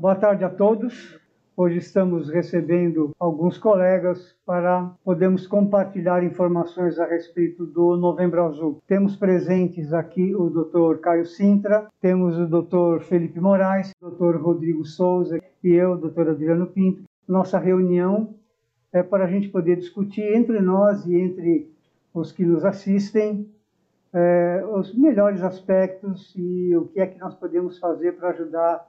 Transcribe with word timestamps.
Boa 0.00 0.14
tarde 0.14 0.44
a 0.44 0.48
todos. 0.48 1.18
Hoje 1.56 1.78
estamos 1.78 2.30
recebendo 2.30 3.10
alguns 3.18 3.58
colegas 3.58 4.32
para 4.46 4.94
podermos 5.04 5.44
compartilhar 5.44 6.22
informações 6.22 7.00
a 7.00 7.04
respeito 7.04 7.66
do 7.66 7.96
Novembro 7.96 8.44
Azul. 8.44 8.80
Temos 8.86 9.16
presentes 9.16 9.92
aqui 9.92 10.36
o 10.36 10.50
Dr. 10.50 11.00
Caio 11.00 11.26
Sintra, 11.26 11.88
temos 12.00 12.38
o 12.38 12.46
Dr. 12.46 13.02
Felipe 13.02 13.40
Moraes, 13.40 13.92
Dr. 14.00 14.36
Rodrigo 14.36 14.84
Souza 14.84 15.40
e 15.64 15.72
eu, 15.72 15.96
Dr. 15.96 16.28
Adriano 16.28 16.68
Pinto. 16.68 17.02
Nossa 17.26 17.58
reunião 17.58 18.36
é 18.92 19.02
para 19.02 19.24
a 19.24 19.28
gente 19.28 19.48
poder 19.48 19.74
discutir 19.74 20.22
entre 20.22 20.60
nós 20.60 21.04
e 21.06 21.16
entre 21.16 21.72
os 22.14 22.30
que 22.30 22.44
nos 22.44 22.64
assistem 22.64 23.50
é, 24.12 24.64
os 24.64 24.96
melhores 24.96 25.42
aspectos 25.42 26.32
e 26.36 26.76
o 26.76 26.86
que 26.86 27.00
é 27.00 27.06
que 27.08 27.18
nós 27.18 27.34
podemos 27.34 27.80
fazer 27.80 28.12
para 28.12 28.30
ajudar 28.30 28.87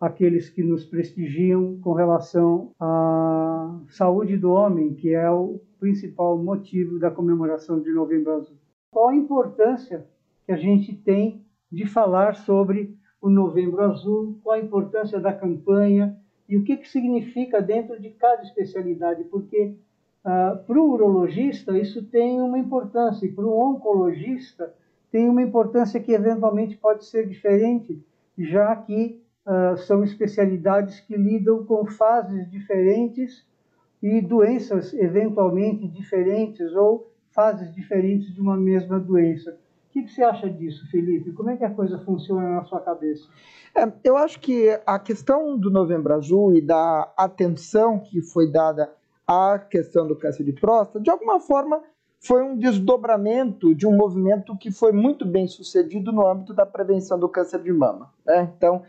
aqueles 0.00 0.48
que 0.48 0.62
nos 0.62 0.84
prestigiam 0.84 1.78
com 1.80 1.92
relação 1.92 2.72
à 2.78 3.80
saúde 3.88 4.36
do 4.36 4.50
homem, 4.50 4.94
que 4.94 5.12
é 5.12 5.30
o 5.30 5.60
principal 5.80 6.38
motivo 6.38 6.98
da 6.98 7.10
comemoração 7.10 7.80
de 7.80 7.90
Novembro 7.92 8.32
Azul. 8.32 8.56
Qual 8.90 9.08
a 9.08 9.16
importância 9.16 10.06
que 10.46 10.52
a 10.52 10.56
gente 10.56 10.94
tem 10.94 11.44
de 11.70 11.86
falar 11.86 12.34
sobre 12.34 12.96
o 13.20 13.28
Novembro 13.28 13.82
Azul, 13.82 14.38
qual 14.42 14.56
a 14.56 14.60
importância 14.60 15.20
da 15.20 15.32
campanha? 15.32 16.16
E 16.48 16.56
o 16.56 16.62
que, 16.62 16.76
que 16.76 16.88
significa 16.88 17.60
dentro 17.60 18.00
de 18.00 18.10
cada 18.10 18.42
especialidade, 18.42 19.24
porque 19.24 19.74
ah, 20.24 20.62
para 20.66 20.80
o 20.80 20.90
urologista 20.90 21.76
isso 21.76 22.04
tem 22.04 22.40
uma 22.40 22.58
importância 22.58 23.26
e 23.26 23.32
para 23.32 23.44
o 23.44 23.58
oncologista 23.58 24.72
tem 25.10 25.28
uma 25.28 25.42
importância 25.42 26.00
que 26.00 26.12
eventualmente 26.12 26.76
pode 26.76 27.04
ser 27.04 27.26
diferente, 27.26 28.02
já 28.36 28.74
que 28.76 29.20
uh, 29.48 29.76
são 29.78 30.04
especialidades 30.04 31.00
que 31.00 31.16
lidam 31.16 31.64
com 31.64 31.86
fases 31.86 32.48
diferentes 32.50 33.46
e 34.02 34.20
doenças 34.20 34.92
eventualmente 34.92 35.88
diferentes 35.88 36.72
ou 36.74 37.10
fases 37.32 37.74
diferentes 37.74 38.32
de 38.34 38.40
uma 38.40 38.56
mesma 38.56 39.00
doença. 39.00 39.58
O 39.88 39.90
que, 39.90 40.02
que 40.02 40.12
você 40.12 40.22
acha 40.22 40.50
disso, 40.50 40.86
Felipe? 40.90 41.32
Como 41.32 41.48
é 41.48 41.56
que 41.56 41.64
a 41.64 41.70
coisa 41.70 41.98
funciona 42.00 42.56
na 42.56 42.64
sua 42.64 42.80
cabeça? 42.80 43.26
É, 43.74 43.90
eu 44.04 44.16
acho 44.16 44.38
que 44.38 44.78
a 44.84 44.98
questão 44.98 45.58
do 45.58 45.70
Novembro 45.70 46.12
Azul 46.14 46.54
e 46.54 46.60
da 46.60 47.10
atenção 47.16 47.98
que 47.98 48.20
foi 48.20 48.52
dada 48.52 48.92
à 49.26 49.58
questão 49.58 50.06
do 50.06 50.14
câncer 50.14 50.44
de 50.44 50.52
próstata, 50.52 51.00
de 51.00 51.10
alguma 51.10 51.40
forma, 51.40 51.82
foi 52.20 52.42
um 52.42 52.56
desdobramento 52.56 53.74
de 53.74 53.86
um 53.86 53.96
movimento 53.96 54.56
que 54.56 54.70
foi 54.70 54.92
muito 54.92 55.24
bem 55.24 55.46
sucedido 55.46 56.12
no 56.12 56.26
âmbito 56.26 56.52
da 56.52 56.66
prevenção 56.66 57.18
do 57.18 57.28
câncer 57.28 57.62
de 57.62 57.72
mama. 57.72 58.12
Né? 58.26 58.52
Então, 58.56 58.82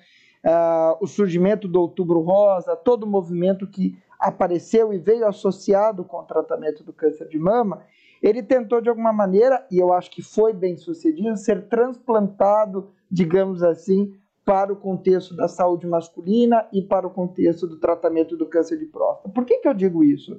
uh, 0.46 0.98
o 1.02 1.08
surgimento 1.08 1.68
do 1.68 1.82
Outubro 1.82 2.22
Rosa, 2.22 2.76
todo 2.76 3.04
o 3.04 3.08
movimento 3.08 3.68
que 3.68 3.98
apareceu 4.20 4.94
e 4.94 4.98
veio 4.98 5.28
associado 5.28 6.04
com 6.04 6.18
o 6.18 6.24
tratamento 6.24 6.84
do 6.84 6.92
câncer 6.92 7.28
de 7.28 7.40
mama, 7.40 7.84
ele 8.22 8.44
tentou 8.44 8.82
de 8.82 8.90
alguma 8.90 9.14
maneira, 9.14 9.66
e 9.72 9.78
eu 9.78 9.94
acho 9.94 10.12
que 10.12 10.22
foi 10.22 10.52
bem 10.52 10.76
sucedido, 10.76 11.38
ser 11.38 11.68
transplantado, 11.70 12.92
digamos 13.10 13.64
assim, 13.64 14.14
para 14.44 14.74
o 14.74 14.76
contexto 14.76 15.36
da 15.36 15.48
saúde 15.48 15.88
masculina 15.88 16.68
e 16.74 16.82
para 16.82 17.08
o 17.08 17.12
contexto 17.12 17.68
do 17.68 17.78
tratamento 17.78 18.36
do 18.36 18.48
câncer 18.48 18.78
de 18.78 18.86
próstata. 18.86 19.30
Por 19.30 19.46
que, 19.46 19.60
que 19.60 19.68
eu 19.68 19.74
digo 19.74 20.04
isso? 20.04 20.36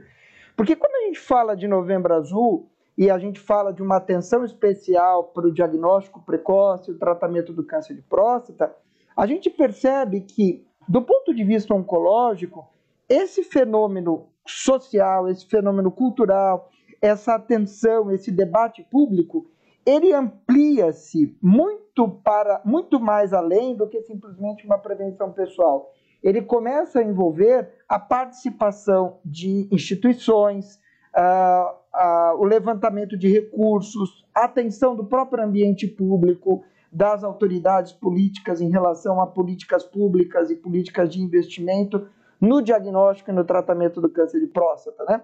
Porque 0.57 0.77
quando 0.77 0.95
a 0.97 1.07
gente 1.07 1.21
fala 1.21 1.57
de 1.57 1.67
Novembro 1.67 2.13
Azul 2.13 2.69
e 2.99 3.09
a 3.09 3.19
gente 3.19 3.41
fala 3.41 3.73
de 3.73 3.83
uma 3.83 3.97
atenção 3.97 4.45
especial 4.45 5.25
para 5.25 5.47
o 5.47 5.53
diagnóstico 5.53 6.21
precoce 6.23 6.91
e 6.91 6.95
o 6.95 6.99
tratamento 6.99 7.53
do 7.53 7.65
câncer 7.65 7.95
de 7.95 8.03
próstata, 8.03 8.75
a 9.17 9.27
gente 9.27 9.51
percebe 9.51 10.21
que, 10.21 10.67
do 10.89 11.03
ponto 11.03 11.35
de 11.35 11.45
vista 11.45 11.75
oncológico, 11.75 12.69
esse 13.09 13.43
fenômeno 13.43 14.29
social, 14.47 15.29
esse 15.29 15.47
fenômeno 15.47 15.91
cultural, 15.91 16.71
essa 17.01 17.35
atenção, 17.35 18.11
esse 18.11 18.31
debate 18.31 18.87
público, 18.91 19.47
ele 19.85 20.13
amplia-se 20.13 21.37
muito 21.43 22.09
para 22.09 22.61
muito 22.65 23.01
mais 23.01 23.33
além 23.33 23.75
do 23.75 23.89
que 23.89 24.01
simplesmente 24.03 24.65
uma 24.65 24.79
prevenção 24.79 25.33
pessoal. 25.33 25.93
Ele 26.23 26.43
começa 26.43 27.01
a 27.01 27.03
envolver 27.03 27.69
a 27.89 27.99
participação 27.99 29.19
de 29.25 29.67
instituições, 29.73 30.79
uh, 31.17 31.73
uh, 31.95 32.39
o 32.39 32.45
levantamento 32.45 33.17
de 33.17 33.29
recursos, 33.29 34.27
a 34.35 34.45
atenção 34.45 34.95
do 34.95 35.05
próprio 35.05 35.43
ambiente 35.43 35.87
público, 35.87 36.63
das 36.93 37.23
autoridades 37.23 37.93
políticas 37.93 38.61
em 38.61 38.71
relação 38.71 39.21
a 39.21 39.27
políticas 39.27 39.85
públicas 39.85 40.51
e 40.51 40.57
políticas 40.57 41.09
de 41.09 41.21
investimento 41.21 42.09
no 42.41 42.61
diagnóstico 42.61 43.31
e 43.31 43.35
no 43.35 43.45
tratamento 43.45 44.01
do 44.01 44.09
câncer 44.09 44.41
de 44.41 44.47
próstata, 44.47 45.05
né? 45.05 45.23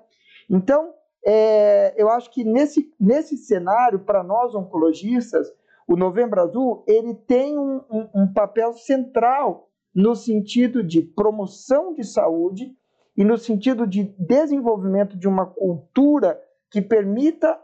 Então, 0.48 0.92
é, 1.24 1.94
eu 2.00 2.08
acho 2.08 2.30
que 2.30 2.44
nesse, 2.44 2.92
nesse 3.00 3.36
cenário, 3.36 3.98
para 3.98 4.22
nós 4.22 4.54
oncologistas, 4.54 5.52
o 5.88 5.96
Novembro 5.96 6.40
Azul 6.40 6.84
ele 6.86 7.14
tem 7.14 7.58
um, 7.58 7.80
um, 7.90 8.08
um 8.14 8.32
papel 8.32 8.72
central 8.74 9.68
no 9.94 10.14
sentido 10.14 10.84
de 10.84 11.00
promoção 11.00 11.94
de 11.94 12.04
saúde 12.04 12.76
e 13.16 13.24
no 13.24 13.38
sentido 13.38 13.86
de 13.86 14.14
desenvolvimento 14.18 15.16
de 15.16 15.26
uma 15.26 15.46
cultura 15.46 16.40
que 16.70 16.82
permita 16.82 17.58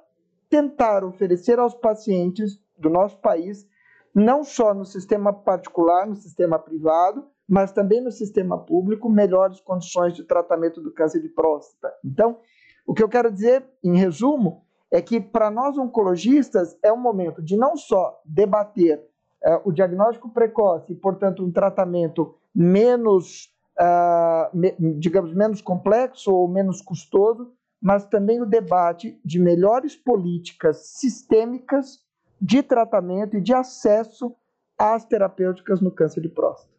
tentar 0.49 1.05
oferecer 1.05 1.59
aos 1.59 1.75
pacientes 1.75 2.61
do 2.79 2.89
nosso 2.89 3.19
país 3.21 3.67
não 4.15 4.45
só 4.45 4.75
no 4.75 4.84
sistema 4.84 5.33
particular, 5.33 6.06
no 6.06 6.17
sistema 6.17 6.59
privado, 6.59 7.25
mas 7.49 7.73
também 7.73 8.00
no 8.00 8.11
sistema 8.11 8.59
público, 8.59 9.09
melhores 9.09 9.61
condições 9.61 10.15
de 10.15 10.25
tratamento 10.25 10.81
do 10.81 10.93
câncer 10.93 11.21
de 11.21 11.28
próstata. 11.28 11.93
Então, 12.05 12.39
o 12.87 12.95
que 12.95 13.03
eu 13.03 13.09
quero 13.09 13.31
dizer, 13.31 13.65
em 13.83 13.97
resumo, 13.97 14.65
é 14.91 15.00
que 15.00 15.21
para 15.21 15.50
nós 15.50 15.78
oncologistas 15.78 16.77
é 16.83 16.93
um 16.93 17.00
momento 17.00 17.43
de 17.43 17.56
não 17.56 17.77
só 17.77 18.21
debater 18.25 18.99
uh, 19.45 19.69
o 19.69 19.73
diagnóstico 19.73 20.29
precoce 20.29 20.93
e, 20.93 20.97
portanto, 20.97 21.44
um 21.44 21.50
tratamento 21.50 22.34
menos, 22.55 23.50
uh, 23.81 24.55
me, 24.56 24.75
digamos, 24.99 25.34
menos 25.34 25.62
complexo 25.62 26.33
ou 26.33 26.47
menos 26.47 26.83
custoso, 26.83 27.53
mas 27.81 28.05
também 28.06 28.41
o 28.41 28.47
debate 28.47 29.19
de 29.25 29.39
melhores 29.41 29.97
políticas 29.97 30.89
sistêmicas 30.99 31.99
de 32.43 32.61
tratamento 32.61 33.37
e 33.37 33.41
de 33.41 33.55
acesso 33.55 34.35
às 34.77 35.05
terapêuticas 35.05 35.81
no 35.81 35.93
câncer 35.93 36.21
de 36.21 36.29
próstata. 36.29 36.73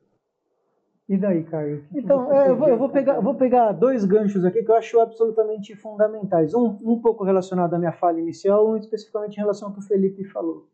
E 1.07 1.17
daí, 1.17 1.43
Caio? 1.43 1.85
Então, 1.95 2.31
é, 2.33 2.49
eu, 2.49 2.57
vou, 2.57 2.67
eu 2.67 2.77
vou, 2.77 2.89
pegar, 2.89 3.19
vou 3.21 3.35
pegar 3.35 3.71
dois 3.71 4.03
ganchos 4.03 4.43
aqui 4.43 4.61
que 4.61 4.69
eu 4.69 4.75
acho 4.75 4.99
absolutamente 4.99 5.73
fundamentais. 5.75 6.53
Um, 6.53 6.77
um 6.81 6.99
pouco 6.99 7.23
relacionado 7.23 7.73
à 7.73 7.79
minha 7.79 7.93
fala 7.93 8.19
inicial, 8.19 8.69
um 8.69 8.75
especificamente 8.75 9.35
em 9.35 9.39
relação 9.39 9.69
ao 9.69 9.73
que 9.73 9.79
o 9.79 9.83
Felipe 9.83 10.25
falou. 10.25 10.67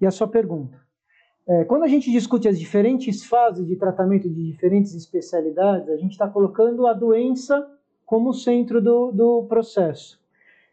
E 0.00 0.06
a 0.06 0.10
sua 0.10 0.28
pergunta. 0.28 0.78
É, 1.46 1.64
quando 1.64 1.82
a 1.82 1.88
gente 1.88 2.10
discute 2.10 2.48
as 2.48 2.58
diferentes 2.58 3.24
fases 3.24 3.66
de 3.66 3.76
tratamento 3.76 4.28
de 4.28 4.52
diferentes 4.52 4.94
especialidades, 4.94 5.88
a 5.88 5.96
gente 5.96 6.12
está 6.12 6.28
colocando 6.28 6.86
a 6.86 6.92
doença 6.92 7.66
como 8.06 8.32
centro 8.32 8.80
do, 8.80 9.10
do 9.12 9.46
processo. 9.48 10.19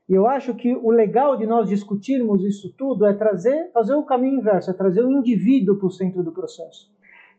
E 0.08 0.14
eu 0.14 0.26
acho 0.26 0.54
que 0.56 0.74
o 0.74 0.90
legal 0.90 1.36
de 1.36 1.46
nós 1.46 1.68
discutirmos 1.68 2.44
isso 2.44 2.74
tudo 2.78 3.06
é 3.06 3.14
trazer, 3.14 3.72
fazer 3.74 3.94
o 3.94 4.04
caminho 4.04 4.40
inverso, 4.40 4.72
é 4.72 4.74
trazer 4.74 5.04
o 5.04 5.12
indivíduo 5.12 5.76
para 5.76 5.88
o 5.88 5.92
centro 5.92 6.24
do 6.24 6.32
processo. 6.32 6.90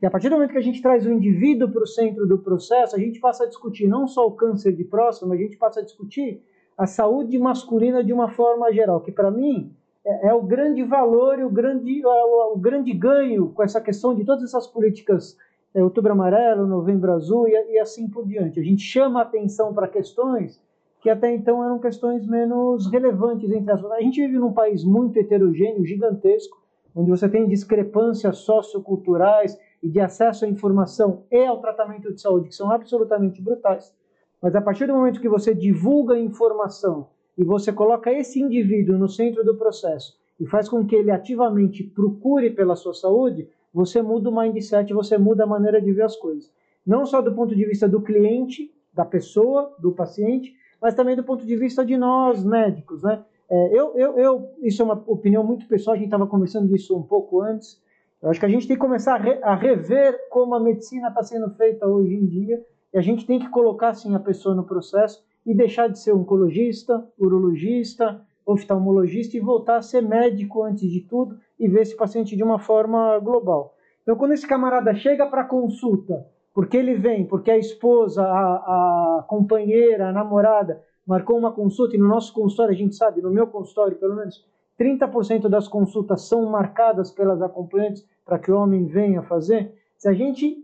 E 0.00 0.06
a 0.06 0.11
partir 0.11 0.29
do 0.29 0.37
momento 0.37 0.53
que 0.53 0.59
a 0.59 0.62
gente 0.62 0.82
traz 0.82 1.06
o 1.06 1.11
indivíduo 1.11 1.70
para 1.70 1.82
o 1.82 1.87
centro 1.87 2.26
do 2.26 2.38
processo, 2.38 2.94
a 2.94 2.99
gente 2.99 3.19
passa 3.19 3.44
a 3.44 3.49
discutir 3.49 3.88
não 3.88 4.06
só 4.06 4.26
o 4.26 4.32
câncer 4.32 4.73
de 4.73 4.85
próstata, 4.85 5.26
mas 5.26 5.41
a 5.41 5.43
gente 5.43 5.56
passa 5.56 5.81
a 5.81 5.82
discutir 5.82 6.43
a 6.76 6.87
saúde 6.87 7.38
masculina 7.38 8.05
de 8.05 8.12
uma 8.12 8.29
forma 8.29 8.73
geral, 8.73 9.00
que 9.00 9.11
para 9.11 9.31
mim 9.31 9.75
é, 10.06 10.29
é, 10.29 10.35
o 10.35 10.43
grande 10.43 10.85
valor 10.85 11.38
e 11.41 11.44
o 11.44 11.50
grande, 11.50 12.00
é 12.03 12.06
o, 12.06 12.55
o, 12.55 12.59
grande 12.59 12.93
ganho 12.93 13.49
com 13.49 13.62
essa 13.62 13.81
questão 13.81 14.14
de 14.14 14.25
todas 14.25 14.44
essas 14.44 14.67
políticas, 14.67 15.37
é, 15.75 15.82
Outubro 15.82 16.12
Amarelo, 16.12 16.67
Novembro 16.67 17.12
Azul 17.12 17.49
e, 17.49 17.73
e 17.73 17.79
assim 17.81 18.09
por 18.09 18.26
diante. 18.26 18.61
A 18.61 18.62
gente 18.62 18.82
chama 18.82 19.19
a 19.19 19.23
atenção 19.23 19.75
para 19.75 19.88
questões 19.88 20.61
que 21.00 21.09
até 21.09 21.33
então 21.33 21.65
eram 21.65 21.79
questões 21.79 22.27
menos 22.27 22.91
relevantes 22.91 23.50
entre 23.50 23.71
as 23.71 23.85
A 23.85 24.00
gente 24.00 24.21
vive 24.21 24.39
num 24.39 24.53
país 24.53 24.85
muito 24.85 25.19
heterogêneo, 25.19 25.87
gigantesco, 25.87 26.61
onde 26.95 27.11
você 27.11 27.29
tem 27.29 27.47
discrepâncias 27.47 28.39
socioculturais 28.39 29.59
e 29.83 29.89
de 29.89 30.00
acesso 30.00 30.45
à 30.45 30.49
informação 30.49 31.23
e 31.31 31.45
ao 31.45 31.61
tratamento 31.61 32.12
de 32.12 32.21
saúde 32.21 32.49
que 32.49 32.55
são 32.55 32.71
absolutamente 32.71 33.41
brutais. 33.41 33.95
Mas 34.43 34.55
a 34.55 34.61
partir 34.61 34.87
do 34.87 34.95
momento 34.95 35.21
que 35.21 35.29
você 35.29 35.55
divulga 35.55 36.15
a 36.15 36.21
informação 36.21 37.09
e 37.37 37.45
você 37.45 37.73
coloca 37.73 38.12
esse 38.12 38.41
indivíduo 38.41 38.99
no 38.99 39.09
centro 39.09 39.45
do 39.45 39.56
processo 39.56 40.19
e 40.41 40.47
faz 40.47 40.69
com 40.69 40.85
que 40.87 40.95
ele 40.95 41.11
ativamente 41.11 41.85
procure 41.85 42.50
pela 42.50 42.77
sua 42.77 42.95
saúde, 42.95 43.49
você 43.73 44.03
muda 44.03 44.31
o 44.31 44.37
mindset, 44.37 44.93
você 44.93 45.19
muda 45.19 45.45
a 45.45 45.47
maneira 45.47 45.81
de 45.81 45.93
ver 45.93 46.03
as 46.03 46.17
coisas. 46.17 46.53
Não 46.87 47.05
só 47.05 47.21
do 47.21 47.35
ponto 47.35 47.55
de 47.55 47.65
vista 47.65 47.89
do 47.89 48.00
cliente, 48.00 48.73
da 48.93 49.05
pessoa, 49.05 49.77
do 49.79 49.93
paciente, 49.93 50.55
mas 50.81 50.95
também 50.95 51.17
do 51.17 51.25
ponto 51.25 51.45
de 51.45 51.57
vista 51.57 51.85
de 51.85 51.97
nós, 51.97 52.45
médicos, 52.45 53.03
né? 53.03 53.25
É, 53.51 53.79
eu, 53.79 53.97
eu, 53.97 54.19
eu, 54.19 54.51
isso 54.63 54.83
é 54.83 54.85
uma 54.85 55.03
opinião 55.07 55.43
muito 55.43 55.67
pessoal, 55.67 55.95
a 55.95 55.97
gente 55.97 56.09
estava 56.09 56.27
conversando 56.27 56.69
disso 56.69 56.97
um 56.97 57.03
pouco 57.03 57.41
antes. 57.41 57.81
Eu 58.21 58.31
acho 58.31 58.41
que 58.41 58.47
a 58.47 58.49
gente 58.49 58.67
tem 58.67 58.77
que 58.77 58.83
começar 58.83 59.15
a, 59.15 59.19
re, 59.19 59.39
a 59.43 59.55
rever 59.55 60.19
como 60.29 60.55
a 60.55 60.61
medicina 60.61 61.09
está 61.09 61.23
sendo 61.23 61.51
feita 61.55 61.87
hoje 61.87 62.15
em 62.15 62.27
dia 62.27 62.63
e 62.93 62.99
a 62.99 63.01
gente 63.01 63.27
tem 63.27 63.39
que 63.39 63.49
colocar 63.49 63.91
assim 63.91 64.15
a 64.15 64.21
pessoa 64.21 64.55
no 64.55 64.65
processo 64.65 65.25
e 65.47 65.55
deixar 65.55 65.89
de 65.89 65.99
ser 65.99 66.13
oncologista, 66.13 67.07
urologista, 67.19 68.21
oftalmologista 68.45 69.37
e 69.37 69.41
voltar 69.41 69.77
a 69.77 69.83
ser 69.83 70.03
médico 70.03 70.63
antes 70.63 70.91
de 70.91 71.01
tudo 71.01 71.39
e 71.59 71.69
ver 71.69 71.83
esse 71.83 71.97
paciente 71.97 72.37
de 72.37 72.43
uma 72.43 72.59
forma 72.59 73.19
global. 73.19 73.75
Então, 74.03 74.17
quando 74.17 74.33
esse 74.33 74.47
camarada 74.47 74.95
chega 74.95 75.27
para 75.27 75.45
consulta, 75.45 76.27
porque 76.59 76.77
ele 76.77 76.97
vem, 76.97 77.25
porque 77.25 77.53
a 77.53 77.57
esposa, 77.57 78.21
a, 78.21 79.19
a 79.19 79.23
companheira, 79.29 80.09
a 80.09 80.13
namorada 80.13 80.83
marcou 81.07 81.39
uma 81.39 81.53
consulta 81.53 81.95
e 81.95 82.01
no 82.01 82.09
nosso 82.09 82.35
consultório, 82.35 82.75
a 82.75 82.77
gente 82.77 82.97
sabe, 82.97 83.23
no 83.23 83.31
meu 83.31 83.47
consultório 83.47 83.97
pelo 83.97 84.17
menos, 84.17 84.45
30% 84.77 85.49
das 85.49 85.69
consultas 85.69 86.23
são 86.23 86.47
marcadas 86.47 87.13
pelas 87.13 87.41
acompanhantes 87.41 88.05
para 88.25 88.41
que 88.41 88.51
o 88.51 88.57
homem 88.57 88.87
venha 88.87 89.23
fazer. 89.23 89.73
Se 89.97 90.09
a 90.09 90.13
gente 90.13 90.57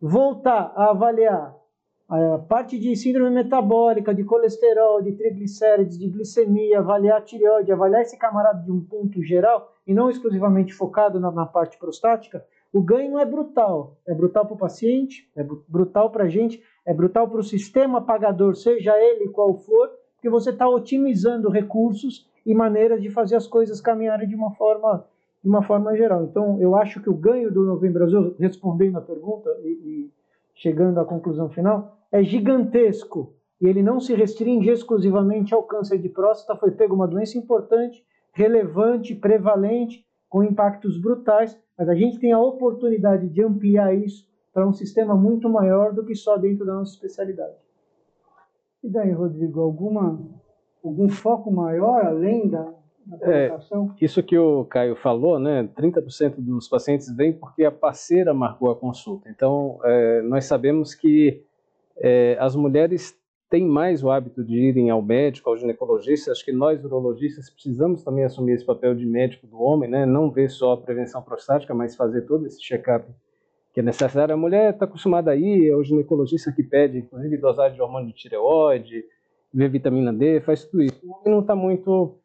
voltar 0.00 0.72
a 0.76 0.90
avaliar 0.90 1.52
a 2.08 2.38
parte 2.38 2.78
de 2.78 2.94
síndrome 2.94 3.30
metabólica, 3.30 4.14
de 4.14 4.22
colesterol, 4.22 5.02
de 5.02 5.14
triglicérides, 5.14 5.98
de 5.98 6.08
glicemia, 6.10 6.78
avaliar 6.78 7.18
a 7.18 7.22
tireoide, 7.22 7.72
avaliar 7.72 8.02
esse 8.02 8.16
camarada 8.16 8.62
de 8.62 8.70
um 8.70 8.80
ponto 8.80 9.20
geral 9.20 9.74
e 9.84 9.92
não 9.92 10.10
exclusivamente 10.10 10.72
focado 10.72 11.18
na, 11.18 11.32
na 11.32 11.44
parte 11.44 11.76
prostática, 11.76 12.46
o 12.72 12.80
ganho 12.80 13.18
é 13.18 13.24
brutal. 13.24 13.98
É 14.06 14.14
brutal 14.14 14.46
para 14.46 14.54
o 14.54 14.58
paciente, 14.58 15.28
é 15.36 15.42
brutal 15.42 16.10
para 16.10 16.24
a 16.24 16.28
gente, 16.28 16.62
é 16.86 16.94
brutal 16.94 17.28
para 17.28 17.40
o 17.40 17.44
sistema 17.44 18.00
pagador, 18.00 18.54
seja 18.54 18.96
ele 18.96 19.28
qual 19.28 19.54
for, 19.54 19.90
porque 20.14 20.28
você 20.28 20.50
está 20.50 20.68
otimizando 20.68 21.48
recursos 21.48 22.28
e 22.44 22.54
maneiras 22.54 23.02
de 23.02 23.10
fazer 23.10 23.36
as 23.36 23.46
coisas 23.46 23.80
caminharem 23.80 24.28
de 24.28 24.34
uma 24.34 24.52
forma 24.52 25.06
de 25.42 25.48
uma 25.48 25.62
forma 25.62 25.96
geral. 25.96 26.24
Então, 26.24 26.60
eu 26.60 26.76
acho 26.76 27.00
que 27.00 27.08
o 27.08 27.14
ganho 27.14 27.50
do 27.50 27.64
Novembro 27.64 28.04
Azul, 28.04 28.34
respondendo 28.38 28.98
a 28.98 29.00
pergunta 29.00 29.48
e, 29.62 29.68
e 29.68 30.10
chegando 30.54 31.00
à 31.00 31.04
conclusão 31.06 31.48
final, 31.48 31.96
é 32.12 32.22
gigantesco 32.22 33.32
e 33.60 33.66
ele 33.66 33.82
não 33.82 34.00
se 34.00 34.14
restringe 34.14 34.68
exclusivamente 34.68 35.54
ao 35.54 35.62
câncer 35.62 35.98
de 35.98 36.10
próstata, 36.10 36.58
foi 36.58 36.70
pego 36.70 36.94
uma 36.94 37.08
doença 37.08 37.38
importante, 37.38 38.04
relevante, 38.32 39.14
prevalente, 39.14 40.04
com 40.30 40.44
impactos 40.44 40.96
brutais, 40.96 41.58
mas 41.76 41.88
a 41.88 41.94
gente 41.94 42.18
tem 42.18 42.32
a 42.32 42.40
oportunidade 42.40 43.28
de 43.28 43.42
ampliar 43.42 43.92
isso 43.94 44.26
para 44.54 44.66
um 44.66 44.72
sistema 44.72 45.14
muito 45.14 45.48
maior 45.48 45.92
do 45.92 46.04
que 46.04 46.14
só 46.14 46.36
dentro 46.36 46.64
da 46.64 46.74
nossa 46.74 46.94
especialidade. 46.94 47.56
E 48.82 48.88
daí, 48.88 49.10
Rodrigo, 49.12 49.60
alguma, 49.60 50.18
algum 50.82 51.08
foco 51.08 51.50
maior 51.50 52.06
além 52.06 52.48
da, 52.48 52.72
é, 53.22 53.50
isso 54.00 54.22
que 54.22 54.38
o 54.38 54.64
Caio 54.66 54.94
falou, 54.94 55.38
né? 55.38 55.68
30% 55.76 56.34
dos 56.38 56.68
pacientes 56.68 57.14
vêm 57.14 57.32
porque 57.32 57.64
a 57.64 57.72
parceira 57.72 58.32
marcou 58.32 58.70
a 58.70 58.76
consulta. 58.76 59.28
Então, 59.28 59.80
é, 59.82 60.22
nós 60.22 60.44
sabemos 60.44 60.94
que 60.94 61.42
é, 61.96 62.36
as 62.38 62.54
mulheres 62.54 63.18
têm 63.50 63.66
mais 63.66 64.02
o 64.02 64.10
hábito 64.10 64.44
de 64.44 64.56
irem 64.56 64.90
ao 64.90 65.02
médico, 65.02 65.50
ao 65.50 65.56
ginecologista. 65.56 66.30
Acho 66.30 66.44
que 66.44 66.52
nós, 66.52 66.82
urologistas, 66.84 67.50
precisamos 67.50 68.02
também 68.04 68.24
assumir 68.24 68.52
esse 68.52 68.64
papel 68.64 68.94
de 68.94 69.04
médico 69.04 69.46
do 69.46 69.60
homem, 69.60 69.90
né? 69.90 70.06
Não 70.06 70.30
ver 70.30 70.48
só 70.48 70.72
a 70.72 70.76
prevenção 70.76 71.20
prostática, 71.20 71.74
mas 71.74 71.96
fazer 71.96 72.22
todo 72.22 72.46
esse 72.46 72.60
check-up 72.60 73.04
que 73.74 73.80
é 73.80 73.82
necessário. 73.82 74.32
A 74.32 74.38
mulher 74.38 74.72
está 74.72 74.84
acostumada 74.84 75.32
a 75.32 75.36
ir, 75.36 75.68
é 75.68 75.74
o 75.74 75.82
ginecologista 75.82 76.52
que 76.52 76.62
pede, 76.62 76.98
inclusive, 76.98 77.36
dosagem 77.36 77.74
de 77.74 77.82
hormônio 77.82 78.08
de 78.08 78.14
tireoide, 78.14 79.04
ver 79.52 79.68
vitamina 79.68 80.12
D, 80.12 80.40
faz 80.40 80.64
tudo 80.64 80.82
isso. 80.82 81.00
O 81.04 81.12
homem 81.12 81.34
não 81.34 81.40
está 81.40 81.56
muito 81.56 82.16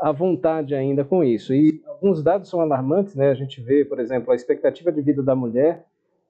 à 0.00 0.10
vontade 0.10 0.74
ainda 0.74 1.04
com 1.04 1.22
isso. 1.22 1.52
E 1.52 1.82
alguns 1.86 2.22
dados 2.22 2.48
são 2.48 2.60
alarmantes, 2.60 3.14
né? 3.14 3.30
A 3.30 3.34
gente 3.34 3.60
vê, 3.60 3.84
por 3.84 4.00
exemplo, 4.00 4.32
a 4.32 4.34
expectativa 4.34 4.90
de 4.90 5.02
vida 5.02 5.22
da 5.22 5.36
mulher 5.36 5.84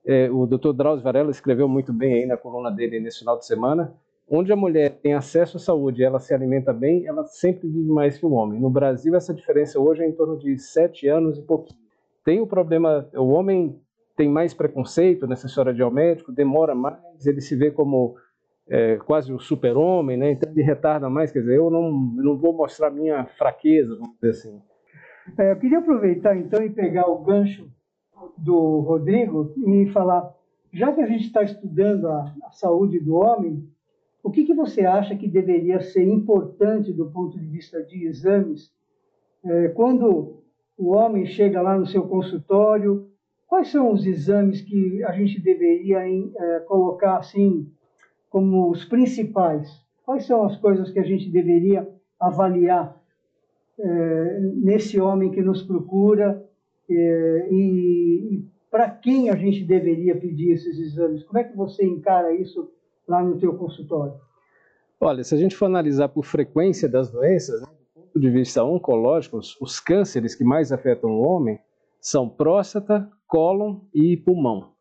é, 0.04 0.28
o 0.30 0.46
Dr. 0.46 0.72
Drauzio 0.72 1.04
Varela 1.04 1.30
escreveu 1.30 1.68
muito 1.68 1.92
bem 1.92 2.14
aí 2.14 2.26
na 2.26 2.36
coluna 2.36 2.70
dele 2.70 2.98
nesse 2.98 3.20
final 3.20 3.38
de 3.38 3.46
semana, 3.46 3.94
onde 4.34 4.50
a 4.50 4.56
mulher 4.56 4.98
tem 5.02 5.12
acesso 5.12 5.58
à 5.58 5.60
saúde, 5.60 6.02
ela 6.02 6.18
se 6.18 6.32
alimenta 6.32 6.72
bem, 6.72 7.06
ela 7.06 7.24
sempre 7.24 7.68
vive 7.68 7.90
mais 7.90 8.16
que 8.16 8.24
o 8.24 8.32
homem. 8.32 8.58
No 8.58 8.70
Brasil 8.70 9.14
essa 9.14 9.34
diferença 9.34 9.78
hoje 9.78 10.02
é 10.02 10.08
em 10.08 10.12
torno 10.12 10.38
de 10.38 10.58
sete 10.58 11.06
anos 11.06 11.38
e 11.38 11.42
pouquinho. 11.42 11.78
Tem 12.24 12.40
o 12.40 12.46
problema, 12.46 13.06
o 13.14 13.28
homem 13.28 13.78
tem 14.16 14.30
mais 14.30 14.54
preconceito 14.54 15.26
nessa 15.26 15.46
história 15.46 15.74
de 15.74 15.82
ao 15.82 15.90
médico, 15.90 16.32
demora 16.32 16.74
mais, 16.74 17.26
ele 17.26 17.42
se 17.42 17.54
vê 17.54 17.70
como 17.70 18.16
é, 18.68 18.96
quase 18.96 19.32
o 19.32 19.38
super-homem, 19.38 20.16
né? 20.16 20.32
então 20.32 20.50
ele 20.50 20.62
retarda 20.62 21.10
mais, 21.10 21.30
quer 21.30 21.40
dizer, 21.40 21.56
eu 21.56 21.70
não, 21.70 21.92
não 21.92 22.38
vou 22.38 22.54
mostrar 22.54 22.90
minha 22.90 23.26
fraqueza, 23.36 23.96
vamos 23.96 24.14
dizer 24.14 24.30
assim. 24.30 24.62
É, 25.38 25.52
eu 25.52 25.56
queria 25.56 25.78
aproveitar 25.78 26.36
então 26.36 26.64
e 26.64 26.70
pegar 26.70 27.06
o 27.06 27.18
gancho 27.18 27.70
do 28.36 28.80
Rodrigo 28.80 29.52
e 29.58 29.90
falar, 29.92 30.34
já 30.72 30.92
que 30.92 31.00
a 31.00 31.06
gente 31.06 31.26
está 31.26 31.42
estudando 31.42 32.08
a, 32.08 32.34
a, 32.44 32.52
saúde 32.52 32.98
do 32.98 33.14
homem, 33.14 33.68
o 34.22 34.30
que, 34.30 34.44
que 34.44 34.54
você 34.54 34.82
acha 34.82 35.16
que 35.16 35.26
deveria 35.26 35.80
ser 35.80 36.04
importante 36.04 36.92
do 36.92 37.10
ponto 37.10 37.38
de 37.38 37.46
vista 37.46 37.82
de 37.82 38.06
exames 38.06 38.72
é, 39.44 39.68
quando 39.68 40.42
o 40.78 40.94
homem 40.94 41.26
chega 41.26 41.60
lá 41.60 41.76
no 41.76 41.86
seu 41.86 42.06
consultório? 42.06 43.08
Quais 43.48 43.68
são 43.68 43.92
os 43.92 44.06
exames 44.06 44.60
que 44.62 45.02
a 45.04 45.12
gente 45.12 45.40
deveria 45.40 46.06
em, 46.08 46.32
é, 46.36 46.60
colocar 46.60 47.16
assim 47.16 47.68
como 48.30 48.70
os 48.70 48.84
principais? 48.84 49.68
Quais 50.04 50.24
são 50.24 50.44
as 50.44 50.56
coisas 50.56 50.90
que 50.90 51.00
a 51.00 51.04
gente 51.04 51.28
deveria 51.28 51.86
avaliar 52.18 52.96
é, 53.78 54.40
nesse 54.54 55.00
homem 55.00 55.32
que 55.32 55.42
nos 55.42 55.62
procura 55.62 56.48
é, 56.88 57.48
e, 57.50 58.34
e 58.34 58.44
para 58.70 58.88
quem 58.88 59.30
a 59.30 59.36
gente 59.36 59.64
deveria 59.64 60.16
pedir 60.16 60.52
esses 60.52 60.78
exames? 60.78 61.24
Como 61.24 61.38
é 61.38 61.44
que 61.44 61.56
você 61.56 61.84
encara 61.84 62.32
isso 62.34 62.70
lá 63.06 63.22
no 63.22 63.38
teu 63.38 63.56
consultório? 63.56 64.14
Olha, 65.00 65.24
se 65.24 65.34
a 65.34 65.38
gente 65.38 65.56
for 65.56 65.66
analisar 65.66 66.08
por 66.08 66.24
frequência 66.24 66.88
das 66.88 67.10
doenças, 67.10 67.60
né, 67.60 67.66
do 67.94 68.02
ponto 68.02 68.20
de 68.20 68.30
vista 68.30 68.62
oncológico, 68.62 69.38
os, 69.38 69.80
cânceres 69.80 70.34
que 70.34 70.44
mais 70.44 70.70
afetam 70.70 71.10
o 71.10 71.22
homem 71.22 71.58
são 72.00 72.28
próstata, 72.28 73.08
cólon 73.26 73.80
e 73.94 74.16
pulmão. 74.16 74.72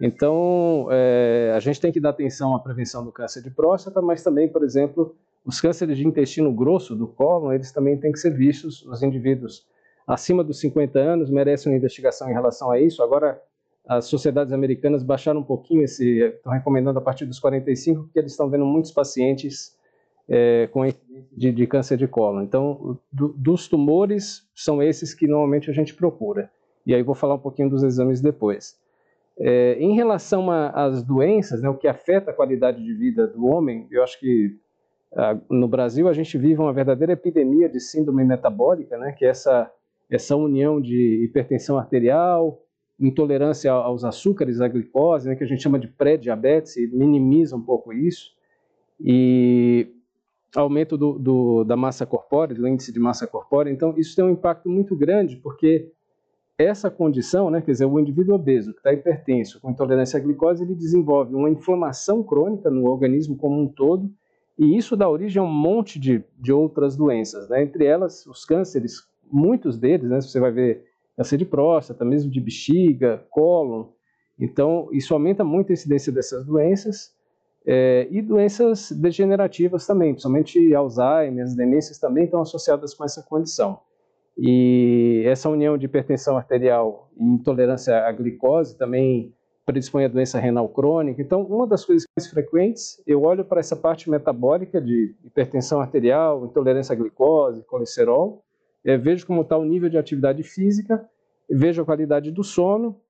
Então, 0.00 0.88
é, 0.90 1.52
a 1.56 1.60
gente 1.60 1.80
tem 1.80 1.92
que 1.92 2.00
dar 2.00 2.10
atenção 2.10 2.54
à 2.54 2.60
prevenção 2.60 3.04
do 3.04 3.12
câncer 3.12 3.42
de 3.42 3.50
próstata, 3.50 4.02
mas 4.02 4.22
também, 4.22 4.48
por 4.48 4.62
exemplo, 4.62 5.16
os 5.44 5.60
cânceres 5.60 5.96
de 5.96 6.06
intestino 6.06 6.52
grosso 6.52 6.94
do 6.94 7.06
cólon, 7.06 7.52
eles 7.52 7.72
também 7.72 7.98
têm 7.98 8.12
que 8.12 8.18
ser 8.18 8.30
vistos 8.30 8.84
nos 8.84 9.02
indivíduos 9.02 9.66
acima 10.06 10.44
dos 10.44 10.60
50 10.60 10.98
anos 10.98 11.30
merecem 11.30 11.72
uma 11.72 11.78
investigação 11.78 12.28
em 12.28 12.32
relação 12.32 12.70
a 12.70 12.80
isso. 12.80 13.02
Agora, 13.02 13.40
as 13.86 14.06
sociedades 14.06 14.52
americanas 14.52 15.02
baixaram 15.02 15.40
um 15.40 15.44
pouquinho 15.44 15.82
esse, 15.82 16.20
estão 16.20 16.52
recomendando 16.52 16.98
a 16.98 17.02
partir 17.02 17.26
dos 17.26 17.38
45, 17.38 18.04
porque 18.04 18.18
eles 18.18 18.32
estão 18.32 18.48
vendo 18.48 18.64
muitos 18.64 18.90
pacientes 18.90 19.76
é, 20.28 20.68
com 20.68 20.84
de, 21.32 21.52
de, 21.52 21.66
câncer 21.66 21.98
de 21.98 22.08
colo. 22.08 22.42
Então, 22.42 22.98
do, 23.12 23.28
dos 23.28 23.68
tumores, 23.68 24.48
são 24.54 24.82
esses 24.82 25.12
que 25.12 25.26
normalmente 25.26 25.70
a 25.70 25.74
gente 25.74 25.94
procura. 25.94 26.50
E 26.86 26.94
aí 26.94 27.02
vou 27.02 27.14
falar 27.14 27.34
um 27.34 27.38
pouquinho 27.38 27.68
dos 27.68 27.82
exames 27.82 28.20
depois. 28.20 28.78
É, 29.38 29.76
em 29.78 29.94
relação 29.94 30.50
às 30.50 31.02
doenças, 31.02 31.60
né, 31.60 31.68
o 31.68 31.76
que 31.76 31.88
afeta 31.88 32.30
a 32.30 32.34
qualidade 32.34 32.82
de 32.82 32.94
vida 32.94 33.26
do 33.26 33.46
homem, 33.46 33.86
eu 33.90 34.02
acho 34.02 34.18
que 34.18 34.56
ah, 35.16 35.36
no 35.50 35.68
Brasil 35.68 36.08
a 36.08 36.12
gente 36.12 36.38
vive 36.38 36.60
uma 36.60 36.72
verdadeira 36.72 37.12
epidemia 37.12 37.68
de 37.68 37.80
síndrome 37.80 38.24
metabólica, 38.24 38.96
né, 38.96 39.12
que 39.12 39.24
é 39.24 39.28
essa 39.28 39.70
essa 40.10 40.36
união 40.36 40.80
de 40.80 41.24
hipertensão 41.24 41.78
arterial, 41.78 42.63
intolerância 43.06 43.70
aos 43.70 44.04
açúcares, 44.04 44.60
à 44.60 44.68
glicose, 44.68 45.28
né, 45.28 45.36
que 45.36 45.44
a 45.44 45.46
gente 45.46 45.62
chama 45.62 45.78
de 45.78 45.88
pré-diabetes, 45.88 46.74
minimiza 46.92 47.56
um 47.56 47.62
pouco 47.62 47.92
isso, 47.92 48.32
e 49.00 49.88
aumento 50.54 50.96
do, 50.96 51.18
do, 51.18 51.64
da 51.64 51.76
massa 51.76 52.06
corpórea, 52.06 52.54
do 52.54 52.66
índice 52.66 52.92
de 52.92 53.00
massa 53.00 53.26
corpórea. 53.26 53.70
Então, 53.70 53.94
isso 53.96 54.14
tem 54.14 54.24
um 54.24 54.30
impacto 54.30 54.68
muito 54.68 54.94
grande, 54.94 55.36
porque 55.36 55.90
essa 56.56 56.90
condição, 56.90 57.50
né, 57.50 57.60
quer 57.60 57.72
dizer, 57.72 57.84
o 57.84 57.98
indivíduo 57.98 58.34
obeso 58.34 58.72
que 58.72 58.78
está 58.78 58.92
hipertenso, 58.92 59.60
com 59.60 59.70
intolerância 59.70 60.18
à 60.18 60.22
glicose, 60.22 60.62
ele 60.62 60.74
desenvolve 60.74 61.34
uma 61.34 61.50
inflamação 61.50 62.22
crônica 62.22 62.70
no 62.70 62.88
organismo 62.88 63.36
como 63.36 63.60
um 63.60 63.66
todo, 63.66 64.08
e 64.56 64.76
isso 64.76 64.96
dá 64.96 65.08
origem 65.08 65.40
a 65.40 65.44
um 65.44 65.52
monte 65.52 65.98
de, 65.98 66.22
de 66.38 66.52
outras 66.52 66.96
doenças, 66.96 67.48
né, 67.48 67.62
entre 67.62 67.84
elas 67.84 68.24
os 68.26 68.44
cânceres 68.44 69.08
muitos 69.30 69.76
deles, 69.76 70.08
né, 70.08 70.20
você 70.20 70.38
vai 70.38 70.52
ver 70.52 70.84
câncer 71.16 71.36
de 71.36 71.44
próstata, 71.44 72.04
mesmo 72.04 72.30
de 72.30 72.40
bexiga, 72.40 73.24
cólon. 73.30 73.86
Então, 74.38 74.88
isso 74.92 75.14
aumenta 75.14 75.44
muito 75.44 75.70
a 75.70 75.72
incidência 75.72 76.12
dessas 76.12 76.44
doenças 76.44 77.14
é, 77.66 78.06
e 78.10 78.20
doenças 78.20 78.92
degenerativas 78.92 79.86
também, 79.86 80.12
principalmente 80.12 80.74
Alzheimer, 80.74 81.44
as 81.44 81.56
demências 81.56 81.98
também 81.98 82.24
estão 82.24 82.42
associadas 82.42 82.92
com 82.92 83.04
essa 83.04 83.22
condição. 83.22 83.80
E 84.36 85.22
essa 85.26 85.48
união 85.48 85.78
de 85.78 85.86
hipertensão 85.86 86.36
arterial 86.36 87.08
e 87.16 87.24
intolerância 87.24 87.96
à 88.04 88.12
glicose 88.12 88.76
também 88.76 89.32
predispõe 89.64 90.04
à 90.04 90.08
doença 90.08 90.38
renal 90.38 90.68
crônica. 90.68 91.22
Então, 91.22 91.42
uma 91.42 91.66
das 91.66 91.84
coisas 91.84 92.04
mais 92.14 92.28
frequentes, 92.28 93.02
eu 93.06 93.22
olho 93.22 93.44
para 93.44 93.60
essa 93.60 93.74
parte 93.74 94.10
metabólica 94.10 94.78
de 94.80 95.14
hipertensão 95.24 95.80
arterial, 95.80 96.44
intolerância 96.44 96.92
à 96.92 96.96
glicose, 96.96 97.64
colesterol, 97.64 98.44
é, 98.84 98.96
vejo 98.96 99.26
como 99.26 99.42
está 99.42 99.56
o 99.56 99.64
nível 99.64 99.88
de 99.88 99.98
atividade 99.98 100.42
física 100.42 101.08
vejo 101.48 101.82
a 101.82 101.84
qualidade 101.84 102.30
do 102.30 102.42
sono, 102.42 103.00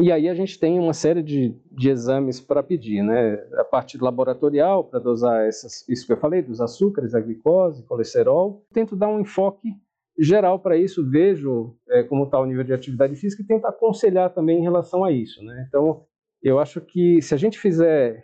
e 0.00 0.12
aí 0.12 0.28
a 0.28 0.34
gente 0.34 0.58
tem 0.58 0.78
uma 0.78 0.92
série 0.92 1.22
de, 1.22 1.54
de 1.70 1.90
exames 1.90 2.40
para 2.40 2.62
pedir, 2.62 3.02
né? 3.02 3.34
A 3.54 3.64
parte 3.64 3.98
laboratorial, 3.98 4.84
para 4.84 5.00
dosar 5.00 5.46
essas, 5.46 5.86
isso 5.88 6.06
que 6.06 6.12
eu 6.12 6.16
falei, 6.16 6.42
dos 6.42 6.60
açúcares, 6.60 7.12
a 7.12 7.20
glicose, 7.20 7.84
colesterol. 7.84 8.64
Tento 8.72 8.94
dar 8.94 9.08
um 9.08 9.20
enfoque 9.20 9.74
geral 10.16 10.60
para 10.60 10.76
isso, 10.76 11.08
vejo 11.08 11.74
é, 11.88 12.04
como 12.04 12.24
está 12.24 12.38
o 12.38 12.46
nível 12.46 12.62
de 12.62 12.72
atividade 12.72 13.16
física 13.16 13.42
e 13.42 13.46
tento 13.46 13.64
aconselhar 13.64 14.32
também 14.32 14.58
em 14.58 14.62
relação 14.62 15.02
a 15.02 15.10
isso, 15.10 15.42
né? 15.42 15.64
Então, 15.66 16.04
eu 16.40 16.60
acho 16.60 16.80
que 16.80 17.20
se 17.20 17.34
a 17.34 17.36
gente 17.36 17.58
fizer 17.58 18.22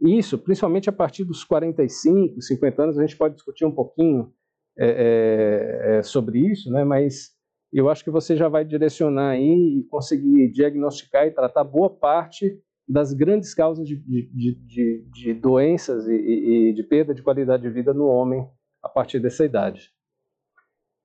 isso, 0.00 0.36
principalmente 0.36 0.88
a 0.88 0.92
partir 0.92 1.24
dos 1.24 1.44
45, 1.44 2.40
50 2.42 2.82
anos, 2.82 2.98
a 2.98 3.02
gente 3.02 3.16
pode 3.16 3.34
discutir 3.34 3.64
um 3.64 3.70
pouquinho 3.70 4.32
é, 4.78 4.86
é, 4.86 5.98
é 5.98 6.02
sobre 6.02 6.38
isso, 6.38 6.70
né? 6.70 6.84
Mas 6.84 7.34
eu 7.72 7.88
acho 7.88 8.04
que 8.04 8.10
você 8.10 8.36
já 8.36 8.48
vai 8.48 8.64
direcionar 8.64 9.30
aí 9.30 9.80
e 9.80 9.84
conseguir 9.84 10.50
diagnosticar 10.50 11.26
e 11.26 11.30
tratar 11.30 11.64
boa 11.64 11.90
parte 11.90 12.58
das 12.88 13.12
grandes 13.12 13.52
causas 13.52 13.86
de, 13.86 13.96
de, 13.96 14.54
de, 14.54 15.04
de 15.12 15.34
doenças 15.34 16.06
e, 16.06 16.14
e, 16.14 16.72
de 16.72 16.82
perda 16.84 17.12
de 17.12 17.22
qualidade 17.22 17.64
de 17.64 17.70
vida 17.70 17.92
no 17.92 18.06
homem 18.06 18.46
a 18.82 18.88
partir 18.88 19.18
dessa 19.18 19.44
idade. 19.44 19.90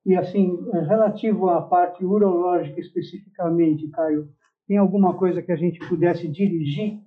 E 0.05 0.15
assim, 0.15 0.57
relativo 0.87 1.49
à 1.49 1.61
parte 1.61 2.03
urológica 2.05 2.79
especificamente, 2.79 3.89
Caio, 3.89 4.29
tem 4.67 4.77
alguma 4.77 5.15
coisa 5.17 5.41
que 5.41 5.51
a 5.51 5.55
gente 5.55 5.79
pudesse 5.87 6.27
dirigir 6.27 6.99